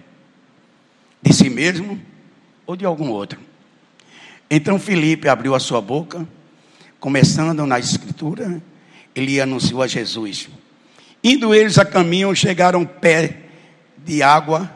De 1.22 1.34
si 1.34 1.50
mesmo 1.50 2.00
ou 2.66 2.76
de 2.76 2.86
algum 2.86 3.10
outro? 3.10 3.40
Então 4.50 4.80
Filipe 4.80 5.28
abriu 5.28 5.54
a 5.54 5.60
sua 5.60 5.82
boca, 5.82 6.28
começando 7.00 7.66
na 7.66 7.80
escritura, 7.80 8.62
ele 9.14 9.42
anunciou 9.42 9.82
a 9.82 9.88
Jesus. 9.88 10.50
Indo 11.24 11.54
eles 11.54 11.78
a 11.78 11.86
caminho, 11.86 12.34
chegaram 12.36 12.86
pé 12.86 13.42
de 13.98 14.24
água 14.24 14.72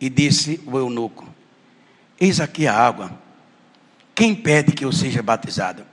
e 0.00 0.08
disse 0.08 0.60
o 0.66 0.78
eunuco: 0.78 1.26
Eis 2.20 2.40
aqui 2.40 2.66
a 2.66 2.74
água. 2.74 3.10
Quem 4.14 4.34
pede 4.34 4.72
que 4.72 4.84
eu 4.84 4.92
seja 4.92 5.22
batizado? 5.22 5.84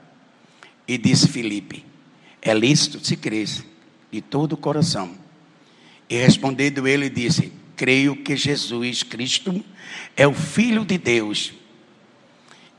E 0.86 0.96
disse 0.96 1.28
Filipe: 1.28 1.84
É 2.40 2.54
lícito 2.54 3.04
se 3.04 3.16
cresce 3.16 3.64
de 4.12 4.20
todo 4.20 4.52
o 4.52 4.56
coração 4.56 5.25
e 6.08 6.16
respondendo 6.16 6.86
ele, 6.86 7.10
disse: 7.10 7.52
Creio 7.76 8.16
que 8.16 8.36
Jesus 8.36 9.02
Cristo 9.02 9.64
é 10.16 10.26
o 10.26 10.32
Filho 10.32 10.84
de 10.84 10.96
Deus. 10.96 11.52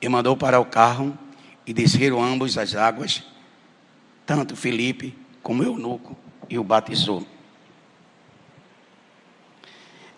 E 0.01 0.07
mandou 0.07 0.37
para 0.37 0.59
o 0.59 0.65
carro 0.65 1.17
e 1.65 1.73
desceram 1.73 2.23
ambos 2.23 2.57
as 2.57 2.75
águas, 2.75 3.23
tanto 4.25 4.55
Felipe 4.55 5.13
como 5.43 5.63
Eunuco, 5.63 6.15
e 6.49 6.57
o 6.57 6.63
batizou. 6.63 7.27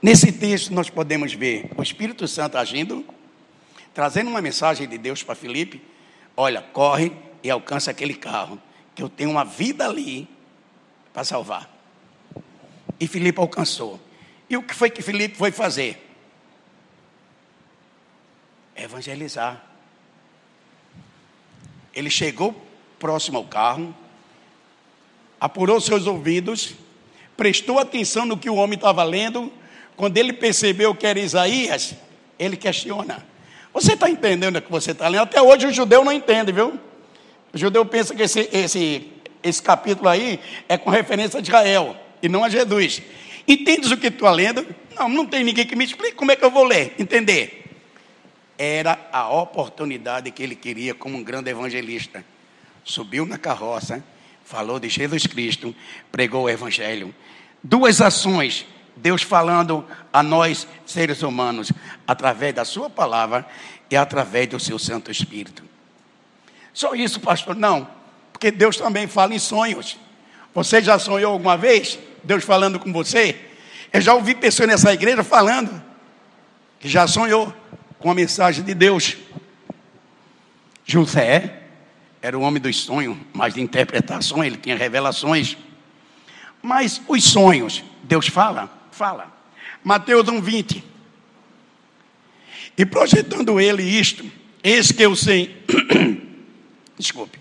Nesse 0.02 0.32
texto 0.32 0.74
nós 0.74 0.90
podemos 0.90 1.34
ver 1.34 1.72
o 1.76 1.82
Espírito 1.82 2.28
Santo 2.28 2.58
agindo, 2.58 3.06
trazendo 3.94 4.30
uma 4.30 4.42
mensagem 4.42 4.88
de 4.88 4.98
Deus 4.98 5.24
para 5.24 5.36
Felipe: 5.36 5.82
olha, 6.38 6.62
corre 6.62 7.12
e 7.44 7.50
alcança 7.50 7.92
aquele 7.92 8.14
carro, 8.14 8.62
que 8.94 9.02
eu 9.02 9.10
tenho 9.10 9.32
uma 9.32 9.44
vida 9.44 9.88
ali 9.88 10.28
para 11.12 11.24
salvar. 11.24 11.79
E 13.00 13.08
Filipe 13.08 13.40
alcançou. 13.40 14.00
E 14.50 14.58
o 14.58 14.64
que 14.64 14.74
foi 14.74 14.90
que 14.90 15.02
Filipe 15.02 15.38
foi 15.38 15.52
fazer? 15.52 16.06
Evangelizar. 18.76 19.64
Ele 21.94 22.10
chegou 22.10 22.56
próximo 22.98 23.38
ao 23.38 23.46
carro, 23.46 23.96
apurou 25.40 25.80
seus 25.80 26.08
ouvidos, 26.08 26.74
prestou 27.38 27.80
atenção 27.80 28.26
no 28.26 28.38
que 28.38 28.50
o 28.50 28.56
homem 28.56 28.76
estava 28.76 29.04
lendo. 29.04 29.52
Quando 29.96 30.18
ele 30.18 30.34
percebeu 30.34 30.96
que 30.96 31.06
era 31.06 31.20
Isaías, 31.20 31.94
ele 32.38 32.58
questiona: 32.58 33.26
Você 33.74 33.94
está 33.94 34.10
entendendo 34.10 34.58
o 34.58 34.62
que 34.62 34.72
você 34.72 34.92
está 34.92 35.08
lendo? 35.08 35.24
Até 35.24 35.42
hoje 35.42 35.68
o 35.68 35.74
judeu 35.74 36.04
não 36.04 36.12
entende, 36.12 36.52
viu? 36.52 36.80
O 37.54 37.58
judeu 37.58 37.86
pensa 37.86 38.16
que 38.16 38.24
esse, 38.24 38.50
esse, 38.52 39.12
esse 39.44 39.62
capítulo 39.62 40.10
aí 40.10 40.40
é 40.68 40.78
com 40.78 40.90
referência 40.90 41.40
a 41.40 41.42
Israel 41.42 42.09
e 42.22 42.30
não 42.30 42.44
a 42.44 42.50
Jesus. 42.50 43.02
Entendes 43.48 43.92
o 43.92 43.98
que 43.98 44.08
estou 44.08 44.30
lendo? 44.30 44.66
Não, 44.96 45.10
não 45.10 45.26
tem 45.26 45.44
ninguém 45.44 45.66
que 45.66 45.76
me 45.76 45.86
explique 45.86 46.16
como 46.16 46.32
é 46.32 46.36
que 46.36 46.44
eu 46.44 46.52
vou 46.52 46.64
ler, 46.64 46.94
entender. 47.00 47.66
Era 48.58 49.00
a 49.12 49.30
oportunidade 49.30 50.32
que 50.32 50.44
ele 50.44 50.56
queria 50.56 50.94
como 50.94 51.18
um 51.18 51.24
grande 51.24 51.50
evangelista. 51.50 52.24
Subiu 52.84 53.26
na 53.26 53.38
carroça, 53.38 54.04
falou 54.44 54.80
de 54.80 54.90
Jesus 54.90 55.26
Cristo, 55.26 55.74
pregou 56.12 56.44
o 56.44 56.50
evangelho. 56.50 57.16
Duas 57.64 58.02
ações, 58.02 58.66
Deus 58.96 59.22
falando 59.22 59.86
a 60.12 60.22
nós, 60.22 60.68
seres 60.86 61.22
humanos, 61.22 61.72
através 62.06 62.54
da 62.54 62.66
sua 62.66 62.90
palavra 62.90 63.48
e 63.90 63.96
através 63.96 64.48
do 64.48 64.60
seu 64.60 64.78
Santo 64.78 65.10
Espírito. 65.10 65.64
Só 66.74 66.94
isso, 66.94 67.20
pastor? 67.20 67.56
Não, 67.56 67.88
porque 68.32 68.52
Deus 68.52 68.78
também 68.78 69.08
fala 69.08 69.34
em 69.34 69.40
sonhos. 69.40 69.98
Você 70.54 70.82
já 70.82 71.00
sonhou 71.00 71.34
alguma 71.34 71.58
vez? 71.58 71.98
Deus 72.24 72.44
falando 72.44 72.80
com 72.80 72.92
você. 72.92 73.40
Eu 73.92 74.02
já 74.02 74.14
ouvi 74.14 74.36
pessoas 74.36 74.70
nessa 74.70 74.94
igreja 74.94 75.24
falando 75.24 75.82
que 76.80 76.88
já 76.88 77.08
sonhou 77.08 77.54
com 77.98 78.12
a 78.12 78.16
mensagem 78.16 78.64
de 78.64 78.74
Deus. 78.74 79.18
José 80.86 81.64
era 82.22 82.38
o 82.38 82.42
homem 82.42 82.62
dos 82.62 82.78
sonhos, 82.78 83.18
mas 83.34 83.54
de 83.54 83.62
interpretação, 83.62 84.44
ele 84.44 84.58
tinha 84.58 84.76
revelações. 84.76 85.58
Mas 86.62 87.02
os 87.08 87.24
sonhos, 87.24 87.84
Deus 88.04 88.28
fala? 88.28 88.70
Fala. 88.92 89.32
Mateus 89.84 90.26
1,20. 90.26 90.84
E 92.78 92.86
projetando 92.86 93.60
ele 93.60 93.84
isto, 93.84 94.30
eis 94.64 94.92
que 94.92 95.04
eu 95.04 95.16
sei. 95.16 95.64
Desculpe. 96.98 97.40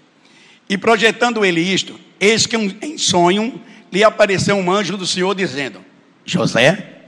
E 0.69 0.77
projetando 0.77 1.45
ele 1.45 1.61
isto, 1.61 1.99
eis 2.21 2.47
que 2.47 2.57
um, 2.57 2.77
em 2.83 2.99
sonho 2.99 3.61
lhe 3.91 4.05
apareceu 4.05 4.57
um 4.57 4.71
anjo 4.71 4.97
do 4.97 5.07
Senhor 5.07 5.35
dizendo: 5.35 5.85
José, 6.25 7.01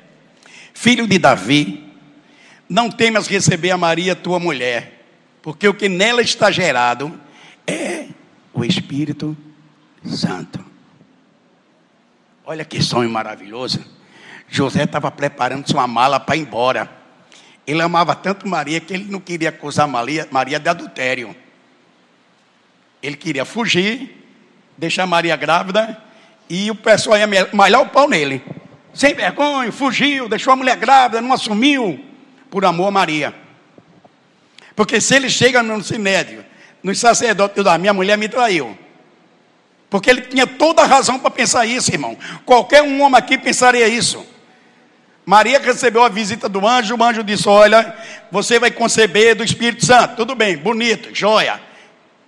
filho 0.73 1.07
de 1.07 1.19
Davi, 1.19 1.85
não 2.69 2.91
temas 2.91 3.27
receber 3.27 3.71
a 3.71 3.77
Maria, 3.77 4.15
tua 4.15 4.39
mulher, 4.39 5.05
porque 5.43 5.67
o 5.69 5.75
que 5.75 5.89
nela 5.89 6.23
está 6.23 6.51
gerado 6.51 7.19
é 7.67 8.07
o 8.53 8.65
Espírito 8.65 9.37
Santo. 10.05 10.65
Olha 12.45 12.65
que 12.65 12.83
sonho 12.83 13.11
maravilhoso. 13.11 13.85
José 14.49 14.83
estava 14.83 15.11
preparando 15.11 15.71
sua 15.71 15.87
mala 15.87 16.19
para 16.19 16.37
ir 16.37 16.41
embora. 16.41 16.91
Ele 17.67 17.81
amava 17.81 18.17
tanto 18.17 18.49
Maria 18.49 18.81
que 18.81 18.93
ele 18.93 19.05
não 19.05 19.21
queria 19.21 19.51
acusar 19.51 19.87
Maria, 19.87 20.27
Maria 20.31 20.59
de 20.59 20.69
adultério. 20.69 21.37
Ele 23.01 23.17
queria 23.17 23.45
fugir, 23.45 24.27
deixar 24.77 25.07
Maria 25.07 25.37
grávida 25.37 26.10
e 26.51 26.69
o 26.69 26.75
pessoal 26.75 27.17
ia 27.17 27.49
malhar 27.53 27.81
o 27.81 27.89
pau 27.89 28.09
nele. 28.09 28.43
Sem 28.93 29.15
vergonha, 29.15 29.71
fugiu, 29.71 30.29
deixou 30.29 30.53
a 30.53 30.57
mulher 30.57 30.77
grávida, 30.77 31.21
não 31.21 31.33
assumiu, 31.33 32.05
por 32.51 32.65
amor 32.65 32.89
a 32.89 32.91
Maria. 32.91 33.35
Porque 34.75 35.01
se 35.01 35.15
ele 35.15 35.31
chega 35.31 35.63
no 35.63 35.81
sinédrio, 35.83 36.45
no 36.83 36.93
sacerdote 36.93 37.63
da 37.63 37.79
minha 37.79 37.95
mulher 37.95 38.19
me 38.19 38.29
traiu. 38.29 38.77
Porque 39.89 40.11
ele 40.11 40.23
tinha 40.23 40.47
toda 40.47 40.83
a 40.83 40.87
razão 40.87 41.21
para 41.21 41.31
pensar 41.31 41.67
isso, 41.67 41.93
irmão. 41.93 42.19
Qualquer 42.45 42.83
um 42.83 43.01
homem 43.01 43.17
aqui 43.17 43.39
pensaria 43.39 43.87
isso. 43.87 44.27
Maria 45.25 45.61
recebeu 45.61 46.03
a 46.03 46.09
visita 46.09 46.49
do 46.49 46.67
anjo, 46.67 46.97
o 46.97 47.05
anjo 47.05 47.23
disse: 47.23 47.49
Olha, 47.49 47.95
você 48.31 48.59
vai 48.59 48.71
conceber 48.71 49.37
do 49.37 49.45
Espírito 49.45 49.85
Santo. 49.85 50.17
Tudo 50.17 50.35
bem, 50.35 50.57
bonito, 50.57 51.11
joia. 51.15 51.61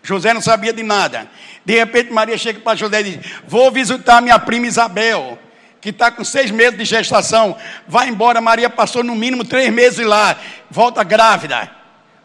José 0.02 0.34
não 0.34 0.40
sabia 0.40 0.72
de 0.72 0.82
nada. 0.82 1.30
De 1.64 1.74
repente, 1.74 2.12
Maria 2.12 2.36
chega 2.36 2.60
para 2.60 2.76
José 2.76 3.00
e 3.00 3.04
diz: 3.04 3.32
Vou 3.46 3.70
visitar 3.70 4.20
minha 4.20 4.38
prima 4.38 4.66
Isabel, 4.66 5.38
que 5.80 5.90
está 5.90 6.10
com 6.10 6.24
seis 6.24 6.50
meses 6.50 6.76
de 6.76 6.84
gestação. 6.84 7.56
Vai 7.86 8.08
embora. 8.08 8.40
Maria 8.40 8.68
passou 8.68 9.04
no 9.04 9.14
mínimo 9.14 9.44
três 9.44 9.72
meses 9.72 10.04
lá, 10.04 10.36
volta 10.70 11.04
grávida. 11.04 11.70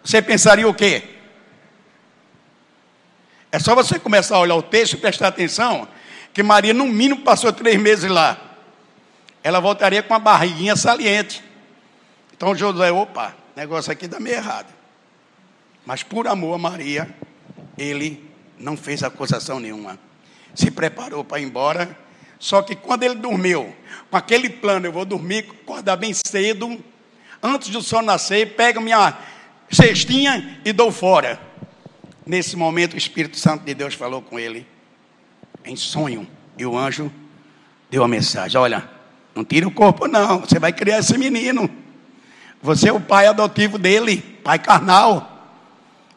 Você 0.04 0.22
pensaria 0.22 0.68
o 0.68 0.74
quê? 0.74 1.04
É 3.52 3.60
só 3.60 3.76
você 3.76 4.00
começar 4.00 4.36
a 4.36 4.40
olhar 4.40 4.56
o 4.56 4.62
texto 4.62 4.94
e 4.94 4.98
prestar 4.98 5.28
atenção 5.28 5.88
que 6.34 6.44
Maria, 6.44 6.74
no 6.74 6.86
mínimo, 6.86 7.22
passou 7.22 7.52
três 7.52 7.80
meses 7.80 8.10
lá. 8.10 8.38
Ela 9.44 9.60
voltaria 9.60 10.04
com 10.04 10.14
uma 10.14 10.20
barriguinha 10.20 10.76
saliente. 10.76 11.44
Então 12.36 12.56
José, 12.56 12.92
opa, 12.92 13.36
negócio 13.56 13.92
aqui 13.92 14.06
está 14.06 14.20
meio 14.20 14.36
errado. 14.36 14.68
Mas 15.86 16.04
por 16.04 16.28
amor 16.28 16.56
a 16.56 16.58
Maria, 16.58 17.10
ele 17.78 18.24
não 18.58 18.76
fez 18.76 19.04
acusação 19.04 19.60
nenhuma. 19.60 20.00
Se 20.56 20.72
preparou 20.72 21.24
para 21.24 21.40
ir 21.40 21.46
embora. 21.46 21.98
Só 22.40 22.62
que 22.62 22.76
quando 22.76 23.04
ele 23.04 23.16
dormiu, 23.16 23.74
com 24.10 24.18
aquele 24.18 24.50
plano, 24.50 24.86
eu 24.86 24.92
vou 24.92 25.06
dormir, 25.06 25.46
acordar 25.64 25.96
bem 25.96 26.14
cedo, 26.14 26.84
antes 27.42 27.70
do 27.70 27.82
sol 27.82 28.02
nascer, 28.02 28.56
pego 28.56 28.80
minha 28.80 29.18
cestinha 29.72 30.60
e 30.64 30.72
dou 30.72 30.92
fora. 30.92 31.40
Nesse 32.26 32.56
momento, 32.56 32.94
o 32.94 32.98
Espírito 32.98 33.38
Santo 33.38 33.64
de 33.64 33.74
Deus 33.74 33.94
falou 33.94 34.22
com 34.22 34.38
ele, 34.38 34.68
em 35.66 35.76
sonho, 35.76 36.28
e 36.58 36.66
o 36.66 36.78
anjo 36.78 37.12
deu 37.90 38.04
a 38.04 38.08
mensagem: 38.08 38.60
Olha, 38.60 38.88
não 39.34 39.44
tira 39.44 39.68
o 39.68 39.72
corpo, 39.72 40.08
não, 40.08 40.42
você 40.42 40.60
vai 40.60 40.74
criar 40.74 41.00
esse 41.00 41.18
menino. 41.18 41.70
Você 42.62 42.90
é 42.90 42.94
o 42.94 43.00
pai 43.00 43.28
adotivo 43.28 43.78
dele, 43.78 44.18
pai 44.44 44.60
carnal. 44.60 45.37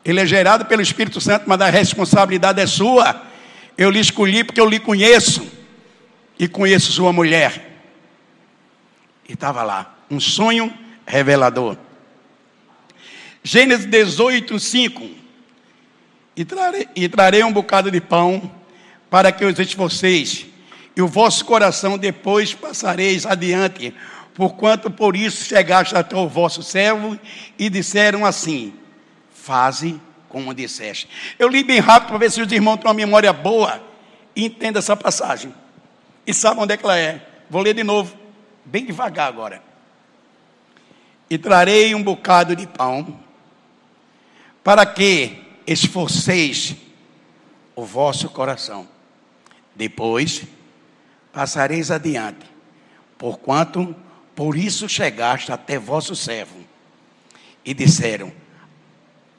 Ele 0.05 0.21
é 0.21 0.27
gerado 0.27 0.65
pelo 0.65 0.83
Espírito 0.83 1.21
Santo, 1.21 1.45
mas 1.47 1.61
a 1.61 1.69
responsabilidade 1.69 2.61
é 2.61 2.67
sua. 2.67 3.23
Eu 3.77 3.91
lhe 3.91 4.01
escolhi 4.01 4.45
porque 4.45 4.61
eu 4.61 4.69
lhe 4.69 4.81
conheço 4.81 5.47
e 6.39 6.49
conheço 6.49 6.93
sua 6.93 7.13
mulher. 7.13 7.79
E 9.29 9.35
estava 9.35 9.63
lá, 9.63 9.95
um 10.11 10.19
sonho 10.19 10.73
revelador. 11.07 11.77
Gênesis 13.43 13.87
18, 13.87 14.59
5. 14.59 15.11
E 16.37 16.45
trarei, 16.45 16.89
e 16.97 17.09
trarei 17.09 17.45
um 17.45 17.53
bocado 17.53 17.91
de 17.91 18.01
pão 18.01 18.51
para 19.11 19.33
que 19.33 19.45
os 19.45 19.59
esforceis, 19.59 20.47
e 20.97 21.03
o 21.03 21.09
vosso 21.09 21.45
coração 21.45 21.99
depois 21.99 22.55
passareis 22.55 23.27
adiante, 23.27 23.93
porquanto 24.35 24.91
por 24.91 25.17
isso 25.17 25.45
chegaste 25.45 25.97
até 25.97 26.17
o 26.17 26.29
vosso 26.29 26.63
servo, 26.63 27.19
e 27.59 27.69
disseram 27.69 28.25
assim: 28.25 28.73
Faze 29.41 30.01
como 30.29 30.55
disseste. 30.55 31.09
Eu 31.39 31.49
li 31.49 31.65
bem 31.65 31.81
rápido 31.81 32.11
para 32.11 32.19
ver 32.19 32.31
se 32.31 32.41
os 32.41 32.53
irmãos 32.53 32.77
têm 32.77 32.87
uma 32.87 32.95
memória 32.95 33.33
boa 33.33 33.83
e 34.37 34.45
entendam 34.45 34.79
essa 34.79 34.97
passagem. 34.97 35.53
E 36.27 36.33
sabem 36.33 36.63
onde 36.63 36.75
é 36.75 36.77
que 36.77 36.85
ela 36.85 36.99
é. 36.99 37.27
Vou 37.49 37.63
ler 37.63 37.75
de 37.75 37.83
novo, 37.83 38.17
bem 38.65 38.85
devagar 38.85 39.27
agora. 39.27 39.63
E 41.29 41.39
trarei 41.39 41.95
um 41.95 42.03
bocado 42.03 42.55
de 42.55 42.67
pão, 42.67 43.19
para 44.63 44.85
que 44.85 45.43
esforceis 45.67 46.77
o 47.75 47.85
vosso 47.85 48.29
coração. 48.29 48.87
Depois 49.75 50.43
passareis 51.33 51.91
adiante, 51.91 52.47
porquanto 53.17 53.97
por 54.35 54.57
isso 54.57 54.89
chegaste 54.89 55.51
até 55.51 55.79
vosso 55.79 56.15
servo. 56.15 56.61
E 57.65 57.75
disseram: 57.75 58.33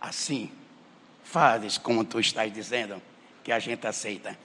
Assim, 0.02 0.50
fazes 1.24 1.78
como 1.78 2.04
tu 2.04 2.20
estás 2.20 2.52
dizendo, 2.52 3.00
que 3.44 3.52
a 3.52 3.60
gente 3.60 3.86
aceita. 3.86 4.38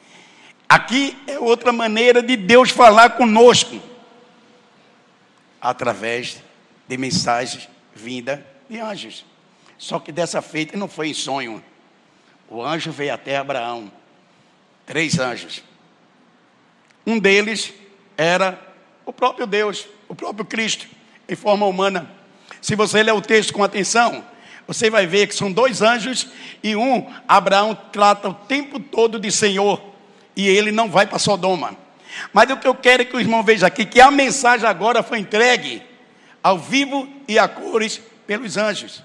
Aqui 0.69 1.17
é 1.27 1.39
outra 1.39 1.73
maneira 1.73 2.23
de 2.23 2.37
Deus 2.37 2.71
falar 2.71 3.11
conosco, 3.11 3.81
através 5.61 6.43
de 6.87 6.97
mensagens 6.99 7.69
vinda 7.95 8.47
de 8.69 8.79
anjos. 8.79 9.25
Só 9.79 9.99
que 9.99 10.13
dessa 10.13 10.43
feita 10.43 10.77
não 10.77 10.89
foi 10.89 11.09
em 11.09 11.15
sonho. 11.15 11.63
O 12.49 12.63
anjo 12.63 12.93
veio 12.93 13.15
até 13.15 13.37
Abraão. 13.37 13.91
Três 14.85 15.19
anjos. 15.19 15.63
Um 17.07 17.19
deles 17.19 17.73
era 18.17 18.61
o 19.05 19.13
próprio 19.13 19.47
Deus, 19.47 19.87
o 20.09 20.15
próprio 20.15 20.45
Cristo, 20.45 20.87
em 21.29 21.35
forma 21.35 21.67
humana. 21.67 22.11
Se 22.61 22.75
você 22.75 23.03
ler 23.03 23.13
o 23.13 23.21
texto 23.21 23.53
com 23.53 23.63
atenção, 23.63 24.25
você 24.67 24.91
vai 24.91 25.07
ver 25.07 25.29
que 25.29 25.35
são 25.35 25.53
dois 25.53 25.81
anjos 25.81 26.29
e 26.63 26.75
um, 26.75 27.07
Abraão 27.29 27.77
trata 27.93 28.29
o 28.29 28.35
tempo 28.35 28.81
todo 28.81 29.19
de 29.19 29.31
Senhor 29.31 29.81
e 30.35 30.49
ele 30.49 30.73
não 30.73 30.91
vai 30.91 31.07
para 31.07 31.19
Sodoma. 31.19 31.77
Mas 32.33 32.51
o 32.51 32.57
que 32.57 32.67
eu 32.67 32.75
quero 32.75 33.07
que 33.07 33.17
o 33.17 33.21
irmão 33.21 33.43
veja 33.43 33.67
aqui 33.67 33.85
que 33.85 34.01
a 34.01 34.11
mensagem 34.11 34.69
agora 34.69 35.03
foi 35.03 35.19
entregue 35.19 35.83
ao 36.43 36.59
vivo 36.59 37.09
e 37.29 37.39
a 37.39 37.47
cores 37.47 38.01
pelos 38.27 38.57
anjos. 38.57 39.03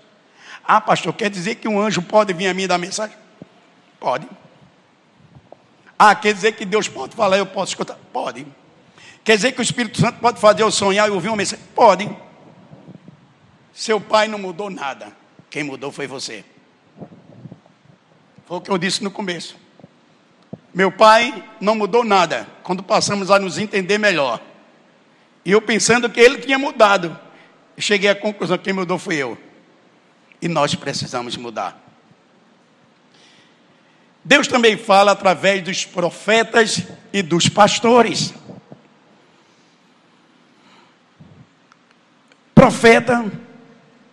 Ah, 0.63 0.81
pastor, 0.81 1.13
quer 1.13 1.29
dizer 1.29 1.55
que 1.55 1.67
um 1.67 1.79
anjo 1.79 2.01
pode 2.01 2.33
vir 2.33 2.47
a 2.47 2.53
mim 2.53 2.67
dar 2.67 2.77
mensagem? 2.77 3.15
Pode. 3.99 4.27
Ah, 5.97 6.15
quer 6.15 6.33
dizer 6.33 6.53
que 6.53 6.65
Deus 6.65 6.87
pode 6.87 7.15
falar 7.15 7.37
eu 7.37 7.45
posso 7.45 7.71
escutar? 7.71 7.97
Pode. 8.11 8.47
Quer 9.23 9.35
dizer 9.35 9.51
que 9.51 9.59
o 9.59 9.61
Espírito 9.61 9.99
Santo 9.99 10.19
pode 10.19 10.39
fazer 10.39 10.63
eu 10.63 10.71
sonhar 10.71 11.07
e 11.07 11.11
ouvir 11.11 11.27
uma 11.27 11.37
mensagem? 11.37 11.63
Pode. 11.75 12.09
Seu 13.73 14.01
pai 14.01 14.27
não 14.27 14.39
mudou 14.39 14.69
nada. 14.69 15.20
Quem 15.51 15.63
mudou 15.63 15.91
foi 15.91 16.07
você. 16.07 16.45
Foi 18.45 18.57
o 18.57 18.61
que 18.61 18.71
eu 18.71 18.77
disse 18.77 19.03
no 19.03 19.11
começo. 19.11 19.57
Meu 20.73 20.89
pai 20.89 21.43
não 21.59 21.75
mudou 21.75 22.05
nada 22.05 22.47
quando 22.63 22.81
passamos 22.81 23.29
a 23.29 23.37
nos 23.37 23.57
entender 23.57 23.97
melhor. 23.97 24.41
E 25.43 25.51
eu 25.51 25.61
pensando 25.61 26.09
que 26.09 26.21
ele 26.21 26.37
tinha 26.37 26.57
mudado. 26.57 27.19
Cheguei 27.77 28.09
à 28.09 28.15
conclusão 28.15 28.57
que 28.57 28.63
quem 28.63 28.73
mudou 28.73 28.97
foi 28.97 29.17
eu. 29.17 29.37
E 30.41 30.47
nós 30.47 30.73
precisamos 30.73 31.35
mudar. 31.35 31.77
Deus 34.23 34.47
também 34.47 34.77
fala 34.77 35.11
através 35.11 35.61
dos 35.61 35.83
profetas 35.83 36.83
e 37.11 37.21
dos 37.21 37.49
pastores. 37.49 38.33
Profeta 42.55 43.29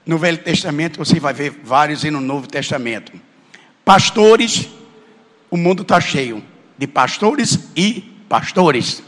no 0.08 0.16
Velho 0.16 0.38
Testamento, 0.38 0.96
você 0.96 1.20
vai 1.20 1.34
ver 1.34 1.50
vários 1.62 2.02
e 2.02 2.10
no 2.10 2.18
Novo 2.18 2.46
Testamento. 2.46 3.12
Pastores, 3.84 4.66
o 5.50 5.56
mundo 5.56 5.82
está 5.82 6.00
cheio 6.00 6.42
de 6.78 6.86
pastores 6.86 7.68
e 7.76 8.00
pastores. 8.26 9.02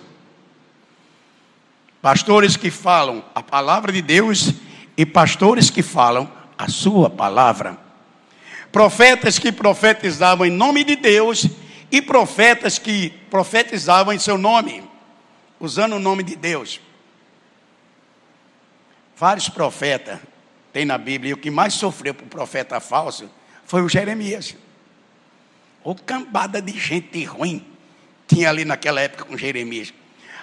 Pastores 2.02 2.54
que 2.54 2.70
falam 2.70 3.24
a 3.34 3.42
palavra 3.42 3.90
de 3.90 4.02
Deus 4.02 4.52
e 4.94 5.06
pastores 5.06 5.70
que 5.70 5.82
falam 5.82 6.30
a 6.58 6.68
sua 6.68 7.08
palavra. 7.08 7.78
Profetas 8.70 9.38
que 9.38 9.50
profetizavam 9.50 10.44
em 10.44 10.50
nome 10.50 10.84
de 10.84 10.96
Deus 10.96 11.46
e 11.90 12.02
profetas 12.02 12.78
que 12.78 13.08
profetizavam 13.30 14.12
em 14.12 14.18
seu 14.18 14.36
nome, 14.36 14.84
usando 15.58 15.94
o 15.94 15.98
nome 15.98 16.22
de 16.22 16.36
Deus. 16.36 16.78
Vários 19.16 19.48
profetas 19.48 20.18
tem 20.72 20.84
na 20.84 20.98
Bíblia, 20.98 21.30
e 21.30 21.34
o 21.34 21.36
que 21.36 21.50
mais 21.50 21.74
sofreu 21.74 22.14
por 22.14 22.26
profeta 22.28 22.80
falso 22.80 23.30
foi 23.64 23.82
o 23.82 23.88
Jeremias. 23.88 24.54
Ou 25.82 25.94
cambada 25.94 26.60
de 26.60 26.78
gente 26.78 27.24
ruim 27.24 27.64
tinha 28.26 28.48
ali 28.48 28.64
naquela 28.64 29.00
época 29.00 29.24
com 29.24 29.36
Jeremias. 29.36 29.92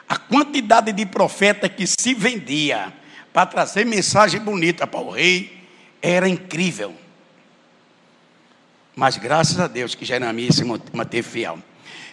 A 0.10 0.18
quantidade 0.18 0.92
de 0.92 1.06
profeta 1.06 1.70
que 1.70 1.88
se 1.88 2.14
vendia 2.14 2.94
para 3.32 3.46
trazer 3.46 3.86
mensagem 3.86 4.40
bonita 4.42 4.86
para 4.86 5.00
o 5.00 5.10
rei 5.10 5.64
era 6.02 6.28
incrível. 6.28 6.94
Mas 8.96 9.16
graças 9.18 9.60
a 9.60 9.68
Deus 9.68 9.96
que 9.96 10.04
Jeremias 10.04 10.56
se 10.56 10.64
manteve 10.66 11.28
fiel. 11.28 11.60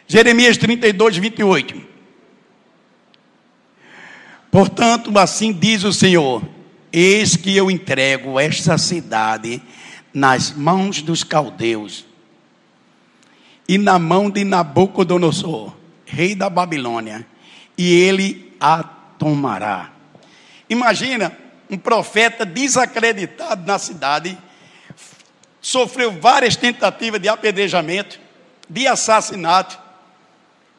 Jeremias 0.07 0.57
32, 0.57 1.16
28. 1.16 1.83
Portanto, 4.50 5.18
assim 5.18 5.53
diz 5.53 5.83
o 5.83 5.92
Senhor: 5.92 6.42
Eis 6.96 7.35
que 7.35 7.57
eu 7.57 7.72
entrego 7.72 8.38
esta 8.38 8.78
cidade 8.78 9.61
nas 10.12 10.52
mãos 10.52 11.02
dos 11.02 11.24
caldeus 11.24 12.07
e 13.68 13.76
na 13.76 13.98
mão 13.98 14.30
de 14.30 14.44
Nabucodonosor, 14.44 15.74
rei 16.07 16.37
da 16.37 16.48
Babilônia, 16.48 17.26
e 17.76 17.92
ele 17.92 18.54
a 18.61 18.85
tomará. 18.85 19.90
Imagina 20.70 21.37
um 21.68 21.76
profeta 21.76 22.46
desacreditado 22.46 23.66
na 23.66 23.76
cidade, 23.76 24.38
sofreu 25.61 26.12
várias 26.12 26.54
tentativas 26.54 27.20
de 27.20 27.28
apedrejamento, 27.28 28.20
de 28.70 28.87
assassinato, 28.87 29.76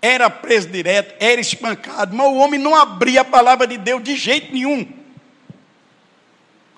era 0.01 0.29
preso 0.29 0.69
direto, 0.69 1.13
era 1.19 1.41
espancado, 1.41 2.15
mas 2.15 2.25
o 2.25 2.35
homem 2.35 2.57
não 2.57 2.73
abria 2.73 3.19
a 3.19 3.25
palavra 3.25 3.67
de 3.67 3.77
Deus 3.77 4.01
de 4.01 4.15
jeito 4.15 4.53
nenhum. 4.53 5.03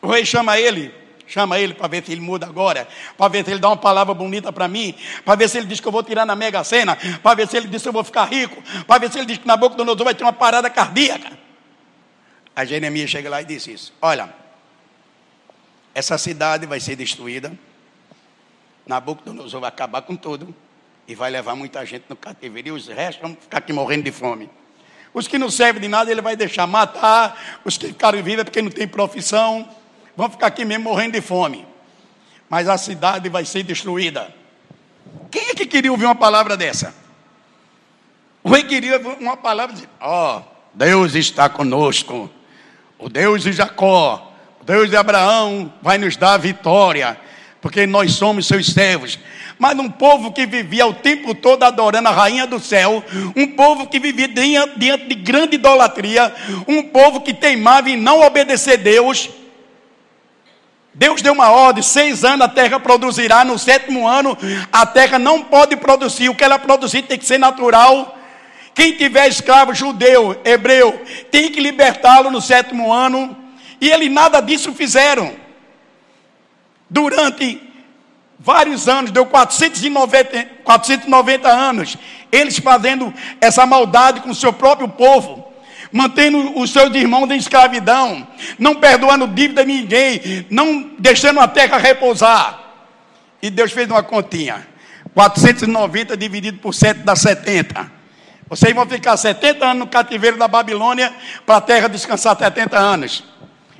O 0.01 0.07
rei 0.07 0.25
chama 0.25 0.59
ele, 0.59 0.93
chama 1.27 1.59
ele 1.59 1.73
para 1.73 1.87
ver 1.87 2.03
se 2.05 2.11
ele 2.11 2.21
muda 2.21 2.45
agora, 2.45 2.87
para 3.17 3.27
ver 3.27 3.43
se 3.43 3.51
ele 3.51 3.59
dá 3.59 3.69
uma 3.69 3.77
palavra 3.77 4.13
bonita 4.13 4.51
para 4.51 4.67
mim, 4.67 4.95
para 5.25 5.35
ver 5.35 5.49
se 5.49 5.57
ele 5.57 5.67
diz 5.67 5.79
que 5.79 5.87
eu 5.87 5.91
vou 5.91 6.03
tirar 6.03 6.25
na 6.25 6.35
mega 6.35 6.63
sena, 6.63 6.97
para 7.21 7.35
ver 7.35 7.47
se 7.47 7.57
ele 7.57 7.67
diz 7.67 7.81
que 7.81 7.87
eu 7.87 7.93
vou 7.93 8.03
ficar 8.03 8.25
rico, 8.25 8.61
para 8.85 8.99
ver 8.99 9.11
se 9.11 9.17
ele 9.17 9.25
diz 9.25 9.37
que 9.37 9.47
Nabucodonosor 9.47 10.05
vai 10.05 10.15
ter 10.15 10.23
uma 10.23 10.33
parada 10.33 10.69
cardíaca. 10.69 11.37
A 12.55 12.65
Jeremias 12.65 13.09
chega 13.09 13.29
lá 13.29 13.41
e 13.41 13.45
disse 13.45 13.71
isso: 13.71 13.93
Olha, 14.01 14.33
essa 15.93 16.17
cidade 16.17 16.65
vai 16.65 16.79
ser 16.79 16.95
destruída, 16.95 17.51
Nabucodonosor 18.85 19.61
vai 19.61 19.69
acabar 19.69 20.01
com 20.01 20.15
tudo 20.15 20.55
e 21.07 21.15
vai 21.15 21.29
levar 21.29 21.55
muita 21.55 21.85
gente 21.85 22.05
no 22.09 22.15
cativeiro, 22.15 22.69
e 22.69 22.71
os 22.71 22.87
restos 22.87 23.21
vão 23.21 23.35
ficar 23.35 23.59
aqui 23.59 23.71
morrendo 23.71 24.03
de 24.03 24.11
fome. 24.11 24.49
Os 25.13 25.27
que 25.27 25.37
não 25.37 25.49
servem 25.49 25.81
de 25.81 25.87
nada, 25.87 26.11
ele 26.11 26.21
vai 26.21 26.35
deixar 26.35 26.67
matar, 26.67 27.59
os 27.63 27.77
que 27.77 27.87
ficaram 27.87 28.21
vivos 28.21 28.41
é 28.41 28.43
porque 28.43 28.61
não 28.61 28.69
tem 28.69 28.87
profissão, 28.87 29.67
vão 30.17 30.29
ficar 30.29 30.47
aqui 30.47 30.65
mesmo 30.65 30.85
morrendo 30.85 31.13
de 31.13 31.21
fome. 31.21 31.65
Mas 32.49 32.67
a 32.67 32.77
cidade 32.77 33.29
vai 33.29 33.45
ser 33.45 33.61
destruída. 33.61 34.33
Quem 35.29 35.49
é 35.49 35.53
que 35.53 35.65
queria 35.65 35.91
ouvir 35.91 36.05
uma 36.05 36.15
palavra 36.15 36.57
dessa? 36.57 36.93
O 38.43 38.49
rei 38.49 38.63
queria 38.63 38.99
uma 39.19 39.37
palavra 39.37 39.75
de: 39.75 39.87
Ó, 40.01 40.39
oh, 40.39 40.41
Deus 40.73 41.13
está 41.13 41.47
conosco. 41.47 42.29
O 42.97 43.09
Deus 43.09 43.43
de 43.43 43.51
Jacó, 43.51 44.33
o 44.59 44.63
Deus 44.63 44.89
de 44.89 44.95
Abraão 44.95 45.71
vai 45.83 45.99
nos 45.99 46.17
dar 46.17 46.37
vitória, 46.37 47.19
porque 47.61 47.85
nós 47.85 48.13
somos 48.13 48.47
seus 48.47 48.67
servos. 48.67 49.19
Mas 49.59 49.77
um 49.77 49.89
povo 49.89 50.31
que 50.31 50.45
vivia 50.45 50.87
o 50.87 50.93
tempo 50.93 51.35
todo 51.35 51.63
adorando 51.63 52.07
a 52.07 52.11
rainha 52.11 52.47
do 52.47 52.59
céu, 52.59 53.03
um 53.35 53.47
povo 53.47 53.87
que 53.87 53.99
vivia 53.99 54.27
diante 54.27 55.07
de 55.07 55.15
grande 55.15 55.55
idolatria, 55.55 56.33
um 56.67 56.83
povo 56.83 57.21
que 57.21 57.33
teimava 57.33 57.89
em 57.89 57.97
não 57.97 58.21
obedecer 58.21 58.73
a 58.79 58.81
Deus, 58.81 59.29
Deus 60.97 61.21
deu 61.21 61.31
uma 61.31 61.51
ordem: 61.51 61.83
seis 61.83 62.23
anos 62.23 62.45
a 62.45 62.49
terra 62.49 62.79
produzirá, 62.79 63.45
no 63.45 63.57
sétimo 63.59 64.07
ano 64.07 64.35
a 64.71 64.85
terra 64.85 65.19
não 65.19 65.43
pode 65.43 65.75
produzir, 65.75 66.27
o 66.27 66.35
que 66.35 66.43
ela 66.43 66.57
produzir 66.57 67.03
tem 67.03 67.19
que 67.19 67.25
ser 67.25 67.37
natural. 67.37 68.17
Quem 68.73 68.93
tiver 68.93 69.27
escravo 69.27 69.73
judeu, 69.73 70.39
hebreu, 70.43 71.03
tem 71.31 71.51
que 71.51 71.59
libertá-lo 71.59 72.29
no 72.29 72.41
sétimo 72.41 72.91
ano, 72.91 73.35
e 73.79 73.89
eles 73.89 74.11
nada 74.11 74.39
disso 74.39 74.73
fizeram. 74.73 75.33
Durante 76.89 77.61
vários 78.39 78.87
anos, 78.87 79.11
deu 79.11 79.25
490, 79.25 80.45
490 80.63 81.47
anos, 81.47 81.97
eles 82.31 82.57
fazendo 82.59 83.13
essa 83.41 83.65
maldade 83.65 84.21
com 84.21 84.29
o 84.29 84.35
seu 84.35 84.53
próprio 84.53 84.87
povo 84.87 85.46
mantendo 85.91 86.59
os 86.59 86.71
seus 86.71 86.93
irmãos 86.95 87.29
em 87.29 87.37
escravidão, 87.37 88.27
não 88.57 88.75
perdoando 88.75 89.27
dívida 89.27 89.65
de 89.65 89.71
ninguém, 89.71 90.45
não 90.49 90.91
deixando 90.97 91.39
a 91.39 91.47
terra 91.47 91.77
repousar. 91.77 92.59
E 93.41 93.49
Deus 93.49 93.71
fez 93.71 93.89
uma 93.89 94.03
continha: 94.03 94.67
490 95.13 96.17
dividido 96.17 96.57
por 96.59 96.73
7 96.73 97.01
dá 97.01 97.15
70. 97.15 97.97
Vocês 98.49 98.73
vão 98.73 98.85
ficar 98.87 99.17
70 99.17 99.65
anos 99.65 99.79
no 99.79 99.87
cativeiro 99.87 100.37
da 100.37 100.47
Babilônia 100.47 101.13
para 101.45 101.57
a 101.57 101.61
terra 101.61 101.87
descansar 101.87 102.37
70 102.37 102.77
anos. 102.77 103.23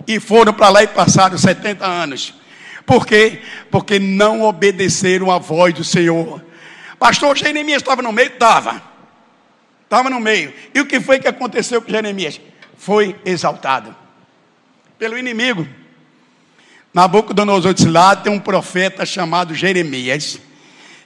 E 0.06 0.20
foram 0.20 0.54
para 0.54 0.70
lá 0.70 0.84
e 0.84 0.88
passaram 0.88 1.38
70 1.38 1.86
anos. 1.86 2.34
Por 2.86 3.06
quê? 3.06 3.42
Porque 3.70 4.00
não 4.00 4.44
obedeceram 4.44 5.32
à 5.32 5.38
voz 5.38 5.74
do 5.74 5.84
Senhor. 5.84 6.42
Pastor 7.00 7.38
Jeremias 7.38 7.82
estava 7.82 8.02
no 8.02 8.12
meio? 8.12 8.30
Estava. 8.30 8.82
Estava 9.88 10.10
no 10.10 10.20
meio. 10.20 10.54
E 10.74 10.82
o 10.82 10.86
que 10.86 11.00
foi 11.00 11.18
que 11.18 11.30
aconteceu 11.30 11.82
com 11.82 11.90
Jeremias? 11.90 12.42
Foi 12.78 13.16
exaltado 13.24 13.96
pelo 15.00 15.18
inimigo. 15.18 15.66
Nabucodonosor 16.94 17.74
disse: 17.74 17.88
Lá 17.88 18.14
tem 18.14 18.32
um 18.32 18.40
profeta 18.40 19.06
chamado 19.06 19.56
Jeremias. 19.56 20.40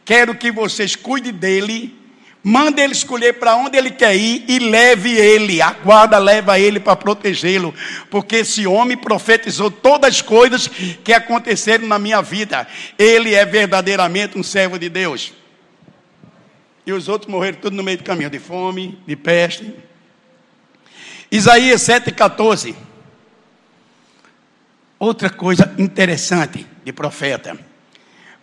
Quero 0.04 0.34
que 0.34 0.52
vocês 0.52 0.96
cuidem 0.96 1.32
dele. 1.32 1.96
Mande 2.44 2.82
ele 2.82 2.94
escolher 2.94 3.34
para 3.34 3.56
onde 3.56 3.78
ele 3.78 3.92
quer 3.92 4.16
ir 4.16 4.46
e 4.48 4.58
leve 4.58 5.12
ele, 5.12 5.62
a 5.62 5.74
guarda 5.74 6.18
leva 6.18 6.58
ele 6.58 6.80
para 6.80 6.96
protegê-lo, 6.96 7.72
porque 8.10 8.38
esse 8.38 8.66
homem 8.66 8.98
profetizou 8.98 9.70
todas 9.70 10.16
as 10.16 10.22
coisas 10.24 10.68
que 10.68 11.14
aconteceram 11.14 11.86
na 11.86 12.00
minha 12.00 12.20
vida. 12.20 12.68
Ele 12.98 13.36
é 13.36 13.46
verdadeiramente 13.46 14.40
um 14.40 14.42
servo 14.42 14.80
de 14.80 14.90
Deus. 14.90 15.32
E 16.86 16.92
os 16.92 17.08
outros 17.08 17.30
morreram 17.30 17.60
tudo 17.60 17.76
no 17.76 17.84
meio 17.84 17.98
do 17.98 18.04
caminho, 18.04 18.30
de 18.30 18.40
fome, 18.40 18.98
de 19.06 19.16
peste. 19.16 19.74
Isaías 21.32 21.82
7,14. 21.82 22.76
Outra 24.98 25.30
coisa 25.30 25.74
interessante 25.78 26.66
de 26.84 26.92
profeta. 26.92 27.58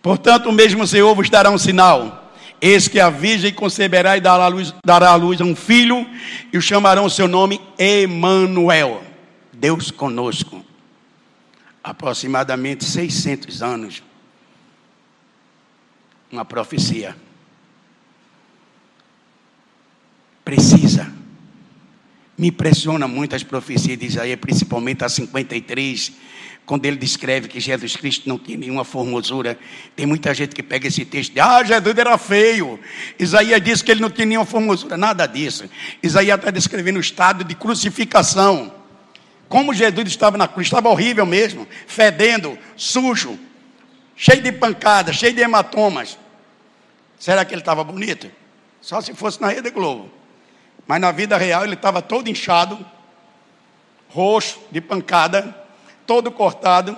Portanto, 0.01 0.49
o 0.49 0.53
mesmo 0.53 0.87
Senhor 0.87 1.13
vos 1.13 1.29
dará 1.29 1.49
um 1.49 1.57
sinal. 1.57 2.33
Eis 2.61 2.87
que 2.87 2.99
a 2.99 3.09
virgem 3.09 3.53
conceberá 3.53 4.17
e 4.17 4.21
dará 4.21 4.45
à 4.45 4.47
luz, 4.47 4.73
dará 4.83 5.09
à 5.09 5.15
luz 5.15 5.39
a 5.39 5.45
um 5.45 5.55
filho, 5.55 6.05
e 6.51 6.57
o 6.57 6.61
chamarão 6.61 7.05
o 7.05 7.09
seu 7.09 7.27
nome 7.27 7.61
Emanuel. 7.77 9.03
Deus 9.53 9.91
conosco. 9.91 10.65
Aproximadamente 11.83 12.83
600 12.83 13.61
anos. 13.61 14.03
Uma 16.31 16.43
profecia. 16.43 17.15
Precisa. 20.49 21.07
Me 22.35 22.47
impressiona 22.47 23.07
muito 23.07 23.35
as 23.35 23.43
profecias 23.43 23.99
de 23.99 24.05
Isaías, 24.05 24.39
principalmente 24.39 25.03
a 25.03 25.09
53, 25.09 26.11
quando 26.65 26.85
ele 26.85 26.97
descreve 26.97 27.47
que 27.47 27.59
Jesus 27.59 27.95
Cristo 27.95 28.27
não 28.27 28.39
tinha 28.39 28.57
nenhuma 28.57 28.83
formosura. 28.83 29.59
Tem 29.95 30.07
muita 30.07 30.33
gente 30.33 30.55
que 30.55 30.63
pega 30.63 30.87
esse 30.87 31.05
texto 31.05 31.35
e 31.35 31.39
ah, 31.39 31.63
Jesus 31.63 31.95
era 31.95 32.17
feio. 32.17 32.79
Isaías 33.19 33.61
disse 33.61 33.83
que 33.83 33.91
ele 33.91 34.01
não 34.01 34.09
tinha 34.09 34.25
nenhuma 34.25 34.45
formosura. 34.45 34.97
Nada 34.97 35.27
disso. 35.27 35.69
Isaías 36.01 36.39
está 36.39 36.49
descrevendo 36.49 36.97
o 36.97 37.01
estado 37.01 37.43
de 37.43 37.53
crucificação. 37.53 38.73
Como 39.47 39.71
Jesus 39.71 40.07
estava 40.07 40.35
na 40.35 40.47
cruz, 40.47 40.65
estava 40.65 40.89
horrível 40.89 41.25
mesmo, 41.27 41.67
fedendo, 41.85 42.57
sujo, 42.75 43.37
cheio 44.15 44.41
de 44.41 44.51
pancadas, 44.51 45.15
cheio 45.15 45.33
de 45.33 45.41
hematomas. 45.41 46.17
Será 47.19 47.45
que 47.45 47.53
ele 47.53 47.61
estava 47.61 47.83
bonito? 47.83 48.31
Só 48.81 48.99
se 49.01 49.13
fosse 49.13 49.39
na 49.41 49.49
Rede 49.49 49.69
Globo. 49.69 50.18
Mas 50.89 50.99
na 50.99 51.11
vida 51.11 51.37
real 51.37 51.63
ele 51.63 51.75
estava 51.75 52.01
todo 52.01 52.31
inchado, 52.31 52.83
roxo, 54.07 54.59
de 54.71 54.81
pancada, 54.81 55.55
todo 56.07 56.31
cortado. 56.31 56.97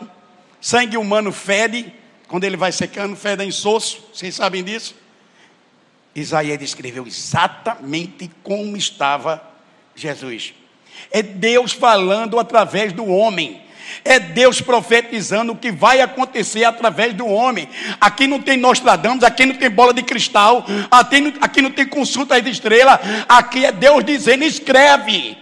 Sangue 0.62 0.96
humano 0.96 1.34
fede, 1.34 1.94
quando 2.30 2.46
ele 2.46 2.56
vai 2.56 2.72
secando, 2.72 3.18
fede 3.18 3.44
em 3.44 3.52
soço. 3.52 4.02
Vocês 4.14 4.34
sabem 4.34 4.64
disso? 4.64 4.96
Isaías 6.16 6.58
descreveu 6.58 7.06
exatamente 7.06 8.32
como 8.42 8.78
estava 8.78 9.44
Jesus. 9.94 10.54
É 11.12 11.22
Deus 11.22 11.74
falando 11.74 12.40
através 12.40 12.94
do 12.94 13.06
homem. 13.06 13.62
É 14.04 14.20
Deus 14.20 14.62
profetizando 14.62 15.54
o 15.54 15.56
que 15.56 15.72
vai 15.72 16.02
acontecer 16.02 16.64
através 16.64 17.14
do 17.14 17.26
homem. 17.26 17.68
Aqui 18.00 18.28
não 18.28 18.42
tem 18.42 18.58
Nostradamus, 18.58 19.24
aqui 19.24 19.46
não 19.46 19.56
tem 19.56 19.70
bola 19.70 19.94
de 19.94 20.04
cristal, 20.04 20.66
aqui 20.90 21.22
não, 21.22 21.34
aqui 21.42 21.62
não 21.62 21.72
tem 21.72 21.86
consulta 21.86 22.42
de 22.42 22.50
estrela. 22.50 23.00
Aqui 23.28 23.66
é 23.66 23.72
Deus 23.72 24.04
dizendo: 24.04 24.44
escreve. 24.44 25.38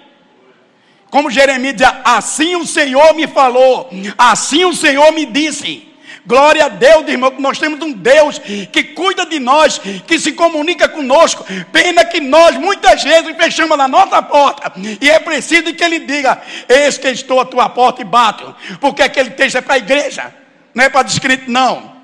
Como 1.10 1.32
Jeremias 1.32 1.74
dizia, 1.74 2.02
assim 2.04 2.56
o 2.56 2.66
Senhor 2.66 3.16
me 3.16 3.26
falou, 3.28 3.90
assim 4.18 4.66
o 4.66 4.76
Senhor 4.76 5.12
me 5.12 5.26
disse. 5.26 5.89
Glória 6.30 6.66
a 6.66 6.70
Deus, 6.70 7.08
irmão, 7.08 7.32
que 7.32 7.42
nós 7.42 7.58
temos 7.58 7.82
um 7.82 7.92
Deus 7.92 8.38
que 8.38 8.84
cuida 8.84 9.26
de 9.26 9.40
nós, 9.40 9.80
que 9.80 10.20
se 10.20 10.34
comunica 10.34 10.88
conosco. 10.88 11.44
Pena 11.72 12.06
que 12.06 12.22
nós 12.22 12.56
muitas 12.56 13.04
vezes 13.04 13.36
fechamos 13.36 13.76
na 13.76 13.88
nossa 13.88 14.22
porta. 14.22 14.72
E 15.02 15.10
é 15.10 15.18
preciso 15.18 15.74
que 15.74 15.84
ele 15.84 16.02
diga: 16.02 16.40
Eis 16.70 17.00
que 17.00 17.08
estou 17.08 17.40
à 17.40 17.46
tua 17.46 17.68
porta 17.68 18.04
e 18.04 18.06
bato. 18.06 18.56
Porque 18.80 19.02
aquele 19.02 19.32
texto 19.32 19.56
é 19.56 19.62
para 19.62 19.74
a 19.74 19.78
igreja, 19.80 20.32
não 20.72 20.84
é 20.84 20.90
para 20.90 21.02
descrito, 21.02 21.50
não. 21.50 21.96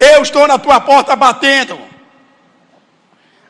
Eu 0.00 0.22
estou 0.22 0.48
na 0.48 0.58
tua 0.58 0.80
porta 0.80 1.14
batendo. 1.14 1.78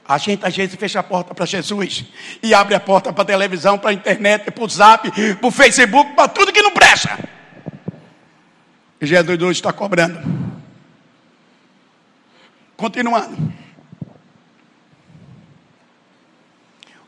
A 0.06 0.18
gente 0.18 0.44
às 0.44 0.54
vezes 0.54 0.76
fecha 0.76 1.00
a 1.00 1.02
porta 1.02 1.34
para 1.34 1.46
Jesus 1.46 2.04
e 2.42 2.52
abre 2.52 2.74
a 2.74 2.80
porta 2.80 3.14
para 3.14 3.22
a 3.22 3.26
televisão, 3.26 3.78
para 3.78 3.88
a 3.88 3.94
internet, 3.94 4.50
para 4.50 4.62
o 4.62 4.68
zap, 4.68 5.10
para 5.10 5.48
o 5.48 5.50
Facebook, 5.50 6.12
para 6.14 6.28
tudo 6.28 6.52
que 6.52 6.60
não 6.60 6.72
presta. 6.72 7.41
Jesus 9.04 9.42
hoje 9.42 9.58
está 9.58 9.72
cobrando. 9.72 10.20
Continuando. 12.76 13.52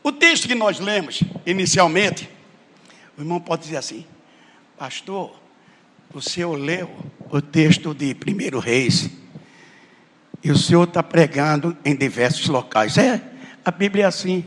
O 0.03 0.11
texto 0.11 0.47
que 0.47 0.55
nós 0.55 0.79
lemos 0.79 1.23
inicialmente, 1.45 2.29
o 3.17 3.21
irmão 3.21 3.39
pode 3.39 3.63
dizer 3.63 3.77
assim, 3.77 4.05
pastor, 4.77 5.35
o 6.13 6.21
senhor 6.21 6.55
leu 6.55 6.93
o 7.29 7.41
texto 7.41 7.93
de 7.93 8.13
1 8.13 8.59
Reis, 8.59 9.09
e 10.43 10.51
o 10.51 10.57
senhor 10.57 10.83
está 10.83 11.01
pregando 11.01 11.75
em 11.83 11.95
diversos 11.95 12.47
locais. 12.47 12.97
É, 12.97 13.21
a 13.63 13.71
Bíblia 13.71 14.03
é 14.03 14.07
assim. 14.07 14.45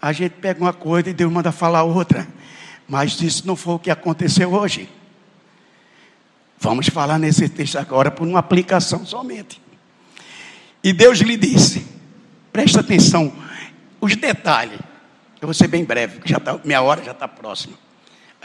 A 0.00 0.12
gente 0.12 0.32
pega 0.32 0.60
uma 0.60 0.72
coisa 0.72 1.10
e 1.10 1.14
Deus 1.14 1.30
manda 1.30 1.52
falar 1.52 1.84
outra. 1.84 2.26
Mas 2.88 3.20
isso 3.20 3.46
não 3.46 3.54
foi 3.54 3.74
o 3.74 3.78
que 3.78 3.90
aconteceu 3.90 4.52
hoje. 4.52 4.88
Vamos 6.62 6.86
falar 6.86 7.18
nesse 7.18 7.48
texto 7.48 7.76
agora 7.76 8.08
por 8.08 8.24
uma 8.24 8.38
aplicação 8.38 9.04
somente. 9.04 9.60
E 10.82 10.92
Deus 10.92 11.18
lhe 11.18 11.36
disse: 11.36 11.84
presta 12.52 12.78
atenção, 12.78 13.32
os 14.00 14.14
detalhes. 14.14 14.78
Eu 15.40 15.48
vou 15.48 15.54
ser 15.54 15.66
bem 15.66 15.84
breve, 15.84 16.20
já 16.24 16.38
tá, 16.38 16.60
minha 16.62 16.80
hora 16.80 17.02
já 17.02 17.10
está 17.10 17.26
próxima. 17.26 17.76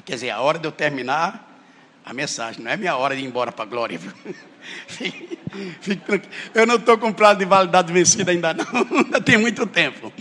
Quer 0.03 0.15
dizer, 0.15 0.31
a 0.31 0.41
hora 0.41 0.57
de 0.57 0.67
eu 0.67 0.71
terminar 0.71 1.61
a 2.03 2.11
mensagem, 2.11 2.63
não 2.63 2.71
é 2.71 2.75
minha 2.75 2.95
hora 2.95 3.15
de 3.15 3.21
ir 3.21 3.25
embora 3.25 3.51
para 3.51 3.65
a 3.65 3.67
glória? 3.67 3.99
Fique, 4.87 5.39
fique 5.79 6.27
eu 6.53 6.65
não 6.65 6.75
estou 6.75 6.97
com 6.97 7.13
prazo 7.13 7.39
de 7.39 7.45
validade 7.45 7.93
vencida 7.93 8.31
ainda 8.31 8.53
não, 8.53 8.65
ainda 8.97 9.21
tem 9.21 9.37
muito 9.37 9.65
tempo. 9.67 10.11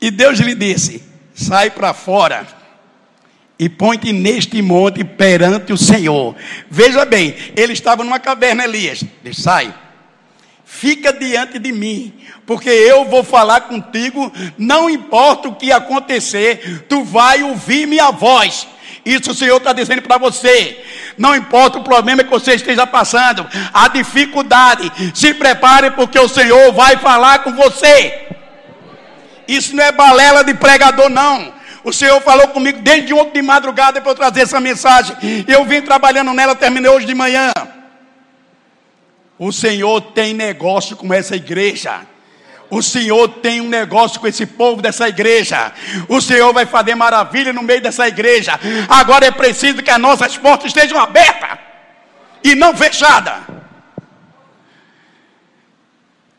E 0.00 0.12
Deus 0.12 0.38
lhe 0.38 0.54
disse: 0.54 1.02
sai 1.34 1.70
para 1.70 1.92
fora 1.92 2.57
e 3.58 3.68
põe-te 3.68 4.12
neste 4.12 4.62
monte 4.62 5.02
perante 5.02 5.72
o 5.72 5.76
Senhor. 5.76 6.36
Veja 6.70 7.04
bem, 7.04 7.34
ele 7.56 7.72
estava 7.72 8.04
numa 8.04 8.20
caverna, 8.20 8.64
Elias. 8.64 9.04
Ele 9.24 9.34
sai, 9.34 9.74
fica 10.64 11.12
diante 11.12 11.58
de 11.58 11.72
mim, 11.72 12.14
porque 12.46 12.68
eu 12.68 13.04
vou 13.04 13.24
falar 13.24 13.62
contigo, 13.62 14.32
não 14.56 14.88
importa 14.88 15.48
o 15.48 15.56
que 15.56 15.72
acontecer, 15.72 16.84
tu 16.88 17.02
vai 17.02 17.42
ouvir 17.42 17.86
minha 17.86 18.10
voz. 18.10 18.68
Isso 19.04 19.30
o 19.30 19.34
Senhor 19.34 19.56
está 19.56 19.72
dizendo 19.72 20.02
para 20.02 20.18
você. 20.18 20.84
Não 21.16 21.34
importa 21.34 21.78
o 21.78 21.84
problema 21.84 22.22
que 22.22 22.30
você 22.30 22.54
esteja 22.54 22.86
passando, 22.86 23.46
a 23.72 23.88
dificuldade, 23.88 24.92
se 25.14 25.34
prepare, 25.34 25.90
porque 25.92 26.18
o 26.18 26.28
Senhor 26.28 26.72
vai 26.72 26.96
falar 26.98 27.40
com 27.40 27.52
você. 27.52 28.28
Isso 29.48 29.74
não 29.74 29.82
é 29.82 29.90
balela 29.90 30.44
de 30.44 30.52
pregador, 30.54 31.08
não. 31.08 31.57
O 31.88 31.92
Senhor 31.92 32.20
falou 32.20 32.48
comigo 32.48 32.80
desde 32.82 33.14
ontem 33.14 33.40
de 33.40 33.42
madrugada 33.42 33.98
para 33.98 34.10
eu 34.10 34.14
trazer 34.14 34.42
essa 34.42 34.60
mensagem. 34.60 35.16
Eu 35.48 35.64
vim 35.64 35.80
trabalhando 35.80 36.34
nela, 36.34 36.54
terminei 36.54 36.90
hoje 36.90 37.06
de 37.06 37.14
manhã. 37.14 37.50
O 39.38 39.50
Senhor 39.50 39.98
tem 40.12 40.34
negócio 40.34 40.98
com 40.98 41.14
essa 41.14 41.34
igreja. 41.34 42.02
O 42.68 42.82
Senhor 42.82 43.26
tem 43.26 43.62
um 43.62 43.68
negócio 43.70 44.20
com 44.20 44.26
esse 44.26 44.44
povo 44.44 44.82
dessa 44.82 45.08
igreja. 45.08 45.72
O 46.10 46.20
Senhor 46.20 46.52
vai 46.52 46.66
fazer 46.66 46.94
maravilha 46.94 47.54
no 47.54 47.62
meio 47.62 47.80
dessa 47.80 48.06
igreja. 48.06 48.60
Agora 48.86 49.24
é 49.24 49.30
preciso 49.30 49.82
que 49.82 49.90
as 49.90 49.98
nossas 49.98 50.36
portas 50.36 50.66
estejam 50.66 51.00
abertas 51.00 51.58
e 52.44 52.54
não 52.54 52.76
fechadas. 52.76 53.44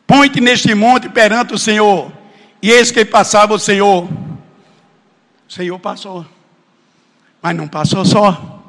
Põe-te 0.05 0.39
neste 0.39 0.75
monte 0.75 1.09
perante 1.09 1.55
o 1.55 1.57
Senhor. 1.57 2.11
E 2.61 2.69
eis 2.69 2.91
que 2.91 3.03
passava 3.03 3.55
o 3.55 3.59
Senhor 3.59 4.07
o 5.49 5.51
Senhor 5.51 5.79
passou. 5.79 6.23
Mas 7.41 7.55
não 7.55 7.67
passou 7.67 8.05
só. 8.05 8.61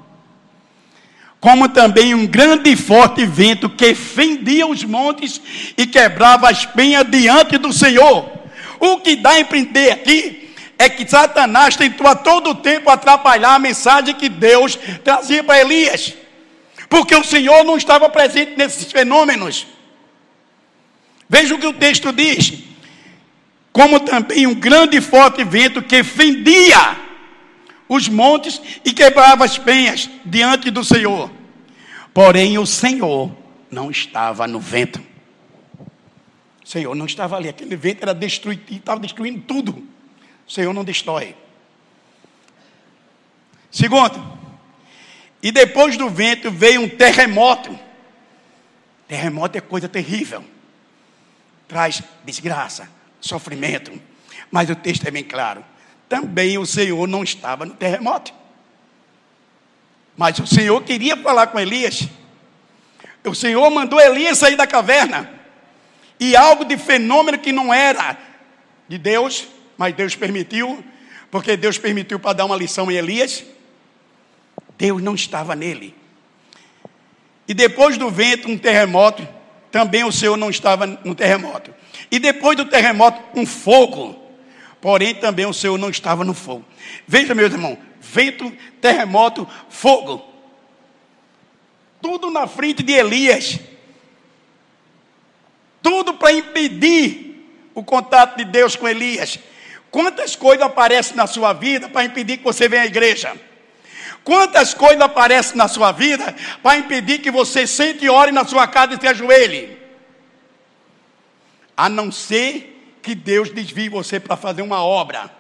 Como 1.39 1.69
também 1.69 2.15
um 2.15 2.27
grande 2.27 2.71
e 2.71 2.77
forte 2.77 3.27
vento 3.27 3.69
que 3.69 3.95
fendia 3.95 4.67
os 4.67 4.83
montes 4.83 5.41
e 5.77 5.87
quebrava 5.87 6.49
as 6.49 6.65
penhas 6.65 7.05
diante 7.11 7.59
do 7.59 7.71
Senhor. 7.71 8.31
O 8.79 8.99
que 9.01 9.15
dá 9.17 9.33
a 9.33 9.41
empreender 9.41 9.91
aqui 9.91 10.55
é 10.79 10.89
que 10.89 11.07
Satanás 11.07 11.77
tentou 11.77 12.07
a 12.07 12.15
todo 12.15 12.55
tempo 12.55 12.89
atrapalhar 12.89 13.57
a 13.57 13.59
mensagem 13.59 14.15
que 14.15 14.31
Deus 14.31 14.79
trazia 15.05 15.45
para 15.45 15.61
Elias. 15.61 16.15
Porque 16.89 17.15
o 17.15 17.25
Senhor 17.25 17.63
não 17.63 17.77
estava 17.77 18.09
presente 18.09 18.57
nesses 18.57 18.91
fenômenos. 18.91 19.67
Veja 21.29 21.55
o 21.55 21.59
que 21.59 21.67
o 21.67 21.75
texto 21.75 22.11
diz 22.11 22.70
como 23.73 24.01
também 24.01 24.47
um 24.47 24.55
grande 24.55 24.97
e 24.97 25.01
forte 25.01 25.45
vento 25.45 25.83
que 25.83 26.03
fendia 26.03 26.97
os 27.89 28.09
montes 28.09 28.61
e 28.85 28.93
quebrava 28.93 29.45
as 29.45 29.59
penhas 29.59 30.09
diante 30.25 30.71
do 30.71 30.85
Senhor. 30.85 31.31
Porém, 32.13 32.59
o 32.59 32.67
Senhor 32.67 33.35
não 33.71 33.91
estava 33.91 34.47
no 34.47 34.61
vento. 34.61 35.01
O 36.65 36.69
Senhor 36.69 36.95
não 36.95 37.07
estava 37.07 37.37
ali. 37.37 37.49
Aquele 37.49 37.77
vento 37.77 38.03
era 38.03 38.15
destruitivo, 38.15 38.79
estava 38.79 39.01
destruindo 39.01 39.41
tudo. 39.41 39.73
O 40.47 40.53
Senhor 40.53 40.73
não 40.73 40.85
destrói. 40.85 41.35
Segundo, 43.71 44.39
e 45.43 45.53
depois 45.53 45.97
do 45.97 46.11
vento 46.11 46.51
veio 46.51 46.83
um 46.83 46.89
terremoto. 46.89 47.79
Terremoto 49.07 49.59
é 49.59 49.61
coisa 49.61 49.89
terrível. 49.89 50.45
Traz 51.67 52.03
desgraça, 52.25 52.89
sofrimento. 53.21 53.93
Mas 54.51 54.69
o 54.71 54.75
texto 54.75 55.07
é 55.07 55.11
bem 55.11 55.25
claro. 55.25 55.65
Também 56.09 56.59
o 56.59 56.67
Senhor 56.67 57.07
não 57.07 57.23
estava 57.23 57.65
no 57.65 57.75
terremoto. 57.75 58.33
Mas 60.17 60.39
o 60.39 60.47
Senhor 60.47 60.83
queria 60.83 61.17
falar 61.17 61.49
com 61.49 61.59
Elias. 61.59 62.09
O 63.25 63.35
Senhor 63.35 63.69
mandou 63.71 64.01
Elias 64.01 64.39
sair 64.39 64.57
da 64.57 64.67
caverna. 64.67 65.31
E 66.19 66.37
algo 66.37 66.65
de 66.65 66.77
fenômeno 66.77 67.39
que 67.39 67.53
não 67.53 67.73
era 67.73 68.19
de 68.89 68.99
Deus, 68.99 69.47
mas 69.79 69.95
Deus 69.95 70.15
permitiu, 70.15 70.85
porque 71.31 71.57
Deus 71.57 71.79
permitiu 71.79 72.19
para 72.19 72.35
dar 72.35 72.45
uma 72.45 72.57
lição 72.57 72.91
em 72.91 72.97
Elias. 72.97 73.45
Deus 74.77 75.01
não 75.01 75.15
estava 75.15 75.55
nele. 75.55 75.95
E 77.47 77.55
depois 77.55 77.97
do 77.97 78.11
vento, 78.11 78.49
um 78.49 78.59
terremoto, 78.59 79.27
também 79.71 80.05
o 80.05 80.13
Senhor 80.13 80.37
não 80.37 80.51
estava 80.51 80.87
no 80.87 81.15
terremoto. 81.15 81.73
E 82.11 82.19
depois 82.19 82.57
do 82.57 82.65
terremoto, 82.65 83.21
um 83.35 83.47
fogo. 83.47 84.21
Porém, 84.81 85.15
também 85.15 85.47
o 85.47 85.55
Senhor 85.55 85.79
não 85.79 85.91
estava 85.91 86.25
no 86.25 86.35
fogo. 86.35 86.65
Veja, 87.07 87.35
meus 87.35 87.53
irmãos: 87.53 87.79
vento, 88.01 88.53
terremoto, 88.81 89.47
fogo. 89.69 90.25
Tudo 92.01 92.31
na 92.31 92.47
frente 92.47 92.83
de 92.83 92.93
Elias. 92.93 93.61
Tudo 95.83 96.15
para 96.15 96.33
impedir 96.33 97.31
o 97.75 97.83
contato 97.83 98.37
de 98.37 98.45
Deus 98.45 98.75
com 98.75 98.89
Elias. 98.89 99.39
Quantas 99.91 100.37
coisas 100.37 100.65
aparecem 100.65 101.17
na 101.17 101.27
sua 101.27 101.53
vida 101.53 101.89
para 101.89 102.05
impedir 102.05 102.39
que 102.39 102.45
você 102.45 102.69
venha 102.69 102.83
à 102.83 102.87
igreja? 102.87 103.35
Quantas 104.25 104.75
coisas 104.75 105.01
aparecem 105.01 105.57
na 105.57 105.69
sua 105.69 105.93
vida 105.93 106.35
para 106.63 106.79
impedir 106.79 107.19
que 107.19 107.31
você 107.31 107.67
sente 107.67 108.05
e 108.05 108.11
ore 108.11 108.33
na 108.33 108.45
sua 108.45 108.67
casa 108.67 108.95
e 108.95 109.01
se 109.01 109.07
ajoelhe? 109.07 109.81
a 111.81 111.89
não 111.89 112.13
ser 112.13 112.99
que 113.01 113.15
Deus 113.15 113.49
desvie 113.49 113.89
você 113.89 114.21
para 114.21 114.37
fazer 114.37 114.61
uma 114.61 114.85
obra. 114.85 115.31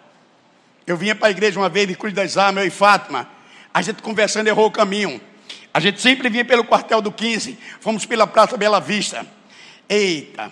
Eu 0.87 0.97
vinha 0.97 1.15
para 1.15 1.29
a 1.29 1.31
igreja 1.31 1.61
uma 1.61 1.69
vez 1.69 1.87
de 1.87 1.95
Cruz 1.95 2.15
das 2.15 2.39
Armas, 2.39 2.63
eu 2.63 2.69
e 2.69 2.71
Fátima, 2.71 3.29
a 3.75 3.83
gente 3.83 4.01
conversando 4.01 4.47
errou 4.47 4.69
o 4.69 4.71
caminho. 4.71 5.21
A 5.73 5.79
gente 5.79 6.01
sempre 6.01 6.31
vinha 6.31 6.43
pelo 6.43 6.65
quartel 6.65 7.03
do 7.03 7.13
15, 7.13 7.59
fomos 7.79 8.07
pela 8.07 8.27
Praça 8.27 8.57
Bela 8.57 8.81
Vista. 8.81 9.27
Eita, 9.87 10.51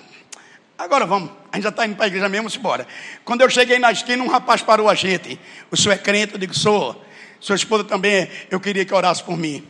agora 0.77 1.07
vamos, 1.07 1.31
a 1.51 1.57
gente 1.57 1.63
já 1.65 1.71
está 1.71 1.87
indo 1.87 1.97
para 1.97 2.05
a 2.05 2.09
igreja 2.09 2.29
mesmo, 2.29 2.51
vamos 2.51 2.57
embora. 2.59 2.87
Quando 3.25 3.41
eu 3.41 3.49
cheguei 3.49 3.79
na 3.79 3.91
esquina, 3.91 4.23
um 4.23 4.29
rapaz 4.29 4.61
parou 4.61 4.91
a 4.91 4.95
gente. 4.95 5.41
O 5.71 5.77
senhor 5.77 5.95
é 5.95 5.99
crente? 5.99 6.35
Eu 6.35 6.39
digo, 6.39 6.53
sou. 6.53 7.03
Sua 7.41 7.57
esposa 7.57 7.85
também 7.85 8.13
é. 8.15 8.31
Eu 8.51 8.61
queria 8.61 8.85
que 8.85 8.95
orasse 8.95 9.23
por 9.23 9.37
mim. 9.37 9.67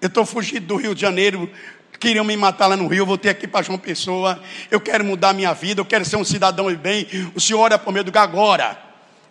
Eu 0.00 0.08
estou 0.08 0.26
fugindo 0.26 0.66
do 0.66 0.76
Rio 0.76 0.94
de 0.94 1.00
Janeiro, 1.00 1.50
Queriam 1.98 2.24
me 2.24 2.36
matar 2.36 2.66
lá 2.66 2.76
no 2.76 2.86
Rio, 2.86 3.06
voltei 3.06 3.30
aqui 3.30 3.46
para 3.46 3.64
João 3.64 3.78
Pessoa. 3.78 4.42
Eu 4.70 4.80
quero 4.80 5.04
mudar 5.04 5.32
minha 5.32 5.52
vida, 5.54 5.80
eu 5.80 5.84
quero 5.84 6.04
ser 6.04 6.16
um 6.16 6.24
cidadão 6.24 6.70
de 6.70 6.76
bem. 6.76 7.06
O 7.34 7.40
senhor 7.40 7.60
ora 7.60 7.78
por 7.78 7.92
meio 7.92 8.04
do 8.04 8.16
agora. 8.18 8.78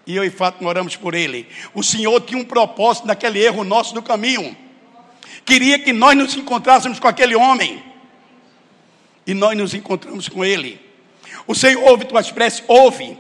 E 0.08 0.16
eu 0.16 0.24
e 0.24 0.32
oramos 0.62 0.96
por 0.96 1.16
ele. 1.16 1.48
O 1.74 1.82
Senhor 1.82 2.22
tinha 2.22 2.40
um 2.40 2.46
propósito 2.46 3.08
naquele 3.08 3.44
erro 3.44 3.64
nosso 3.64 3.96
no 3.96 4.04
caminho. 4.04 4.56
Queria 5.44 5.80
que 5.80 5.92
nós 5.92 6.16
nos 6.16 6.36
encontrássemos 6.36 7.00
com 7.00 7.08
aquele 7.08 7.36
homem. 7.36 7.84
E 9.26 9.34
nós 9.34 9.58
nos 9.58 9.74
encontramos 9.74 10.30
com 10.30 10.46
ele. 10.46 10.80
O 11.48 11.56
Senhor 11.56 11.84
ouve 11.84 12.06
tuas 12.06 12.32
preces, 12.32 12.64
ouve. 12.68 13.18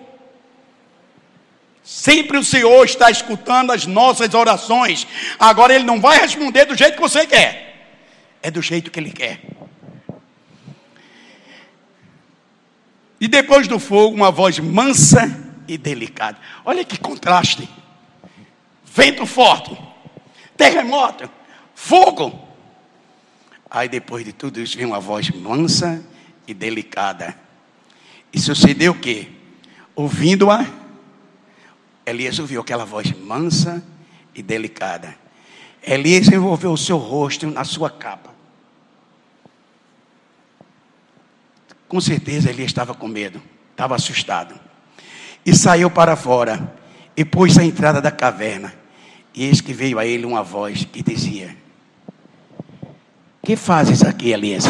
Sempre 1.86 2.40
o 2.40 2.44
Senhor 2.44 2.84
está 2.84 3.12
escutando 3.12 3.72
as 3.72 3.86
nossas 3.86 4.34
orações. 4.34 5.06
Agora 5.38 5.76
Ele 5.76 5.84
não 5.84 6.02
vai 6.02 6.18
responder 6.18 6.66
do 6.66 6.76
jeito 6.76 6.96
que 6.96 7.02
você 7.02 7.28
quer, 7.28 7.92
é 8.42 8.50
do 8.50 8.60
jeito 8.60 8.90
que 8.90 9.00
Ele 9.00 9.12
quer. 9.12 9.40
E 13.22 13.28
depois 13.28 13.68
do 13.68 13.78
fogo, 13.80 14.16
uma 14.16 14.32
voz 14.32 14.58
mansa 14.58 15.32
e 15.68 15.78
delicada. 15.78 16.40
Olha 16.66 16.84
que 16.84 16.98
contraste: 16.98 17.70
vento 18.84 19.28
forte, 19.28 19.78
terremoto, 20.58 21.30
fogo. 21.76 22.48
Aí 23.70 23.88
depois 23.88 24.26
de 24.26 24.34
tudo 24.34 24.60
isso, 24.60 24.76
vem 24.76 24.88
uma 24.88 25.00
voz 25.00 25.30
mansa 25.30 26.04
e 26.48 26.54
delicada. 26.54 27.38
E 28.34 28.40
sucedeu 28.40 28.94
o 28.94 29.00
quê? 29.00 29.28
Ouvindo-a 29.96 30.85
Elias 32.06 32.38
ouviu 32.40 32.62
aquela 32.62 32.86
voz 32.86 33.12
mansa 33.12 33.84
e 34.34 34.44
delicada. 34.44 35.16
Elias 35.82 36.28
envolveu 36.28 36.72
o 36.72 36.78
seu 36.78 36.98
rosto 36.98 37.48
na 37.48 37.64
sua 37.64 37.90
capa. 37.90 38.34
Com 41.88 42.00
certeza 42.02 42.50
Elias 42.50 42.68
estava 42.68 42.94
com 42.94 43.08
medo, 43.08 43.42
estava 43.72 43.96
assustado. 43.96 44.60
E 45.46 45.56
saiu 45.56 45.90
para 45.90 46.16
fora 46.16 46.76
e 47.16 47.24
pôs 47.24 47.58
a 47.58 47.64
entrada 47.64 48.02
da 48.02 48.12
caverna. 48.12 48.74
E 49.34 49.46
eis 49.46 49.62
que 49.62 49.74
veio 49.74 50.00
a 50.00 50.06
ele 50.06 50.26
uma 50.26 50.44
voz 50.44 50.86
que 50.86 51.04
dizia: 51.04 51.56
Que 53.44 53.56
fazes 53.56 54.04
aqui, 54.04 54.32
Elias? 54.32 54.66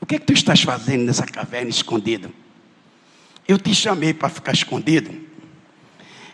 O 0.00 0.06
que, 0.06 0.16
é 0.16 0.18
que 0.18 0.26
tu 0.26 0.32
estás 0.32 0.62
fazendo 0.62 1.04
nessa 1.04 1.24
caverna 1.24 1.70
escondido? 1.70 2.32
Eu 3.46 3.58
te 3.58 3.74
chamei 3.74 4.14
para 4.14 4.28
ficar 4.28 4.52
escondido. 4.52 5.12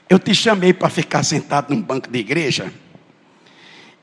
Eu 0.08 0.18
te 0.18 0.34
chamei 0.34 0.72
para 0.72 0.88
ficar 0.88 1.22
sentado 1.22 1.74
num 1.74 1.82
banco 1.82 2.08
de 2.08 2.18
igreja. 2.18 2.72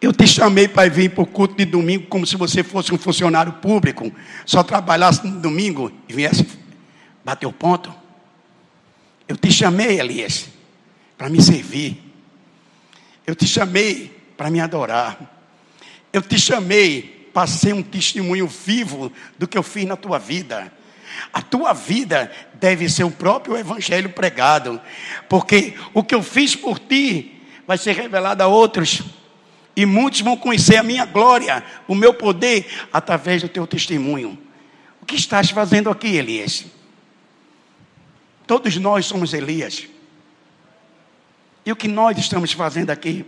Eu 0.02 0.14
te 0.14 0.28
chamei 0.28 0.68
para 0.68 0.90
vir 0.90 1.10
para 1.10 1.24
o 1.24 1.26
culto 1.26 1.56
de 1.56 1.66
domingo 1.66 2.08
como 2.08 2.28
se 2.28 2.36
você 2.36 2.64
fosse 2.64 2.94
um 2.94 2.98
funcionário 2.98 3.54
público, 3.54 4.12
só 4.46 4.62
trabalhasse 4.62 5.26
no 5.26 5.40
domingo 5.40 5.92
e 6.08 6.14
viesse 6.14 6.46
bater 7.24 7.48
o 7.48 7.52
ponto. 7.52 7.94
Eu 9.28 9.36
te 9.36 9.52
chamei, 9.52 10.00
Elias, 10.00 10.48
para 11.18 11.30
me 11.30 11.42
servir. 11.42 12.04
Eu 13.26 13.36
te 13.36 13.48
chamei 13.48 14.16
para 14.38 14.52
me 14.52 14.60
adorar. 14.60 15.18
Eu 16.14 16.22
te 16.22 16.38
chamei 16.38 17.30
para 17.34 17.48
ser 17.48 17.74
um 17.74 17.82
testemunho 17.82 18.48
vivo 18.48 19.12
do 19.40 19.48
que 19.48 19.58
eu 19.58 19.64
fiz 19.64 19.86
na 19.86 19.96
tua 19.96 20.20
vida. 20.20 20.72
A 21.32 21.42
tua 21.42 21.74
vida 21.74 22.32
deve 22.56 22.90
ser 22.90 23.04
o 23.04 23.12
próprio 23.12 23.58
evangelho 23.58 24.10
pregado, 24.10 24.82
porque 25.30 25.76
o 25.94 26.04
que 26.04 26.16
eu 26.16 26.24
fiz 26.24 26.56
por 26.56 26.80
ti 26.80 27.42
vai 27.68 27.78
ser 27.78 27.96
revelado 27.96 28.44
a 28.44 28.48
outros. 28.48 29.02
E 29.76 29.86
muitos 29.86 30.22
vão 30.22 30.38
conhecer 30.38 30.78
a 30.78 30.84
minha 30.84 31.06
glória, 31.06 31.64
o 31.88 31.94
meu 31.94 32.14
poder, 32.14 32.66
através 32.94 33.42
do 33.42 33.50
teu 33.50 33.68
testemunho. 33.68 34.38
O 35.02 35.06
que 35.06 35.16
estás 35.16 35.50
fazendo 35.50 35.90
aqui, 35.90 36.16
Elias? 36.16 36.66
Todos 38.48 38.78
nós 38.78 39.06
somos 39.06 39.34
Elias. 39.34 39.88
E 41.66 41.72
o 41.72 41.76
que 41.76 41.88
nós 41.88 42.18
estamos 42.18 42.54
fazendo 42.54 42.92
aqui? 42.92 43.26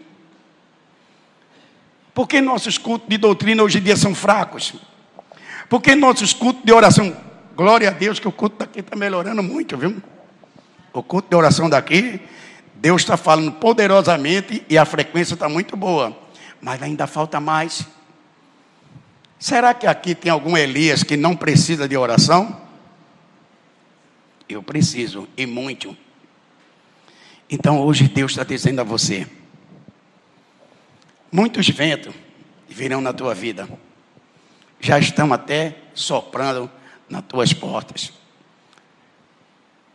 Por 2.13 2.27
que 2.27 2.39
nossos 2.39 2.77
cultos 2.77 3.09
de 3.09 3.17
doutrina 3.17 3.61
hoje 3.61 3.79
em 3.79 3.81
dia 3.81 3.97
são 3.97 4.15
fracos? 4.15 4.73
Por 5.69 5.81
que 5.81 5.95
nossos 5.95 6.33
cultos 6.33 6.63
de 6.63 6.71
oração 6.71 7.15
Glória 7.57 7.89
a 7.89 7.91
Deus 7.91 8.19
que 8.19 8.27
o 8.27 8.31
culto 8.31 8.57
daqui 8.57 8.81
está 8.81 8.95
melhorando 8.95 9.41
muito, 9.41 9.75
viu? 9.75 9.99
O 10.93 11.01
culto 11.01 11.27
de 11.27 11.35
oração 11.35 11.67
daqui, 11.67 12.21
Deus 12.75 13.01
está 13.01 13.17
falando 13.17 13.51
poderosamente 13.53 14.63
e 14.69 14.77
a 14.77 14.85
frequência 14.85 15.33
está 15.33 15.49
muito 15.49 15.75
boa. 15.75 16.15
Mas 16.61 16.83
ainda 16.83 17.07
falta 17.07 17.39
mais. 17.39 17.87
Será 19.39 19.73
que 19.73 19.87
aqui 19.87 20.13
tem 20.13 20.31
algum 20.31 20.55
Elias 20.55 21.01
que 21.01 21.17
não 21.17 21.35
precisa 21.35 21.87
de 21.87 21.97
oração? 21.97 22.61
Eu 24.47 24.61
preciso, 24.61 25.27
e 25.35 25.47
muito. 25.47 25.97
Então 27.49 27.79
hoje 27.81 28.07
Deus 28.07 28.33
está 28.33 28.43
dizendo 28.43 28.81
a 28.81 28.83
você: 28.83 29.25
muitos 31.31 31.67
ventos 31.69 32.13
virão 32.69 33.01
na 33.01 33.13
tua 33.13 33.33
vida, 33.33 33.67
já 34.79 34.99
estão 34.99 35.33
até 35.33 35.75
soprando 35.95 36.69
nas 37.09 37.23
tuas 37.23 37.53
portas. 37.53 38.11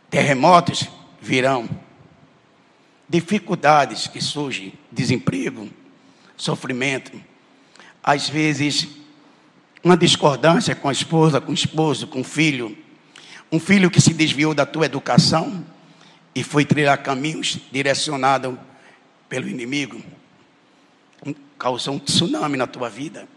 Terremotos 0.09 0.87
virão, 1.21 1.69
dificuldades 3.07 4.07
que 4.07 4.21
surgem, 4.21 4.73
desemprego, 4.91 5.69
sofrimento, 6.35 7.19
às 8.03 8.27
vezes 8.27 8.87
uma 9.83 9.97
discordância 9.97 10.75
com 10.75 10.87
a 10.89 10.91
esposa, 10.91 11.41
com 11.41 11.51
o 11.51 11.55
esposo, 11.55 12.07
com 12.07 12.21
o 12.21 12.23
filho, 12.23 12.77
um 13.51 13.59
filho 13.59 13.91
que 13.91 14.01
se 14.01 14.13
desviou 14.13 14.53
da 14.53 14.65
tua 14.65 14.85
educação 14.85 15.65
e 16.33 16.43
foi 16.43 16.65
trilhar 16.65 16.97
caminhos 17.03 17.59
direcionado 17.71 18.57
pelo 19.27 19.47
inimigo, 19.47 20.01
causou 21.57 21.95
um 21.95 21.99
tsunami 21.99 22.57
na 22.57 22.65
tua 22.65 22.89
vida. 22.89 23.27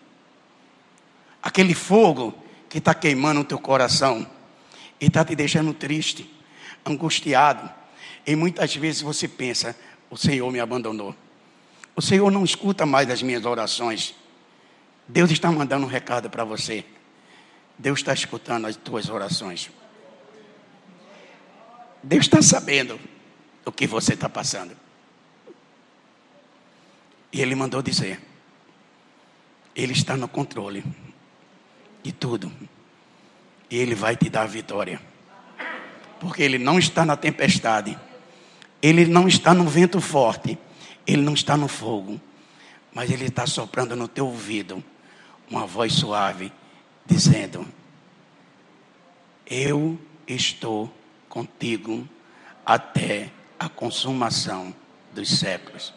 Aquele 1.42 1.74
fogo 1.74 2.34
que 2.68 2.78
está 2.78 2.94
queimando 2.94 3.40
o 3.40 3.44
teu 3.44 3.58
coração 3.58 4.26
e 5.00 5.06
está 5.06 5.24
te 5.24 5.34
deixando 5.34 5.72
triste, 5.74 6.30
angustiado. 6.84 7.70
E 8.26 8.34
muitas 8.34 8.74
vezes 8.74 9.02
você 9.02 9.28
pensa: 9.28 9.76
o 10.10 10.16
Senhor 10.16 10.50
me 10.50 10.60
abandonou. 10.60 11.14
O 11.94 12.02
Senhor 12.02 12.30
não 12.30 12.44
escuta 12.44 12.84
mais 12.84 13.08
as 13.10 13.22
minhas 13.22 13.44
orações. 13.44 14.14
Deus 15.08 15.30
está 15.30 15.50
mandando 15.50 15.86
um 15.86 15.88
recado 15.88 16.28
para 16.28 16.44
você. 16.44 16.84
Deus 17.78 18.00
está 18.00 18.12
escutando 18.12 18.66
as 18.66 18.76
tuas 18.76 19.08
orações. 19.08 19.70
Deus 22.02 22.24
está 22.24 22.42
sabendo 22.42 22.98
o 23.64 23.72
que 23.72 23.86
você 23.86 24.14
está 24.14 24.28
passando. 24.28 24.76
E 27.32 27.40
Ele 27.40 27.54
mandou 27.54 27.82
dizer: 27.82 28.20
Ele 29.74 29.92
está 29.92 30.16
no 30.16 30.28
controle 30.28 30.84
de 32.06 32.12
tudo. 32.12 32.52
E 33.68 33.76
Ele 33.76 33.96
vai 33.96 34.14
te 34.14 34.30
dar 34.30 34.42
a 34.42 34.46
vitória. 34.46 35.00
Porque 36.20 36.40
Ele 36.40 36.56
não 36.56 36.78
está 36.78 37.04
na 37.04 37.16
tempestade. 37.16 37.98
Ele 38.80 39.06
não 39.06 39.26
está 39.26 39.52
no 39.52 39.64
vento 39.64 40.00
forte. 40.00 40.56
Ele 41.04 41.22
não 41.22 41.34
está 41.34 41.56
no 41.56 41.66
fogo. 41.66 42.20
Mas 42.94 43.10
Ele 43.10 43.26
está 43.26 43.44
soprando 43.44 43.96
no 43.96 44.06
teu 44.06 44.26
ouvido 44.26 44.82
uma 45.50 45.66
voz 45.66 45.94
suave, 45.94 46.52
dizendo: 47.04 47.66
Eu 49.44 49.98
estou 50.28 50.92
contigo 51.28 52.08
até 52.64 53.30
a 53.58 53.68
consumação 53.68 54.72
dos 55.12 55.28
séculos. 55.38 55.92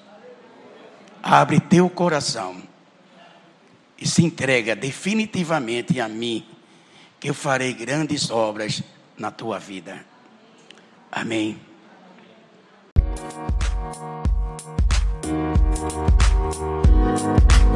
Abre 1.21 1.59
teu 1.59 1.87
coração 1.87 2.63
e 3.99 4.07
se 4.07 4.23
entrega 4.23 4.75
definitivamente 4.75 5.99
a 5.99 6.07
mim, 6.07 6.45
que 7.19 7.29
eu 7.29 7.33
farei 7.33 7.73
grandes 7.73 8.29
obras 8.29 8.81
na 9.17 9.29
tua 9.29 9.59
vida. 9.59 10.05
Amém. 11.11 11.59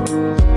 Amém. 0.10 0.53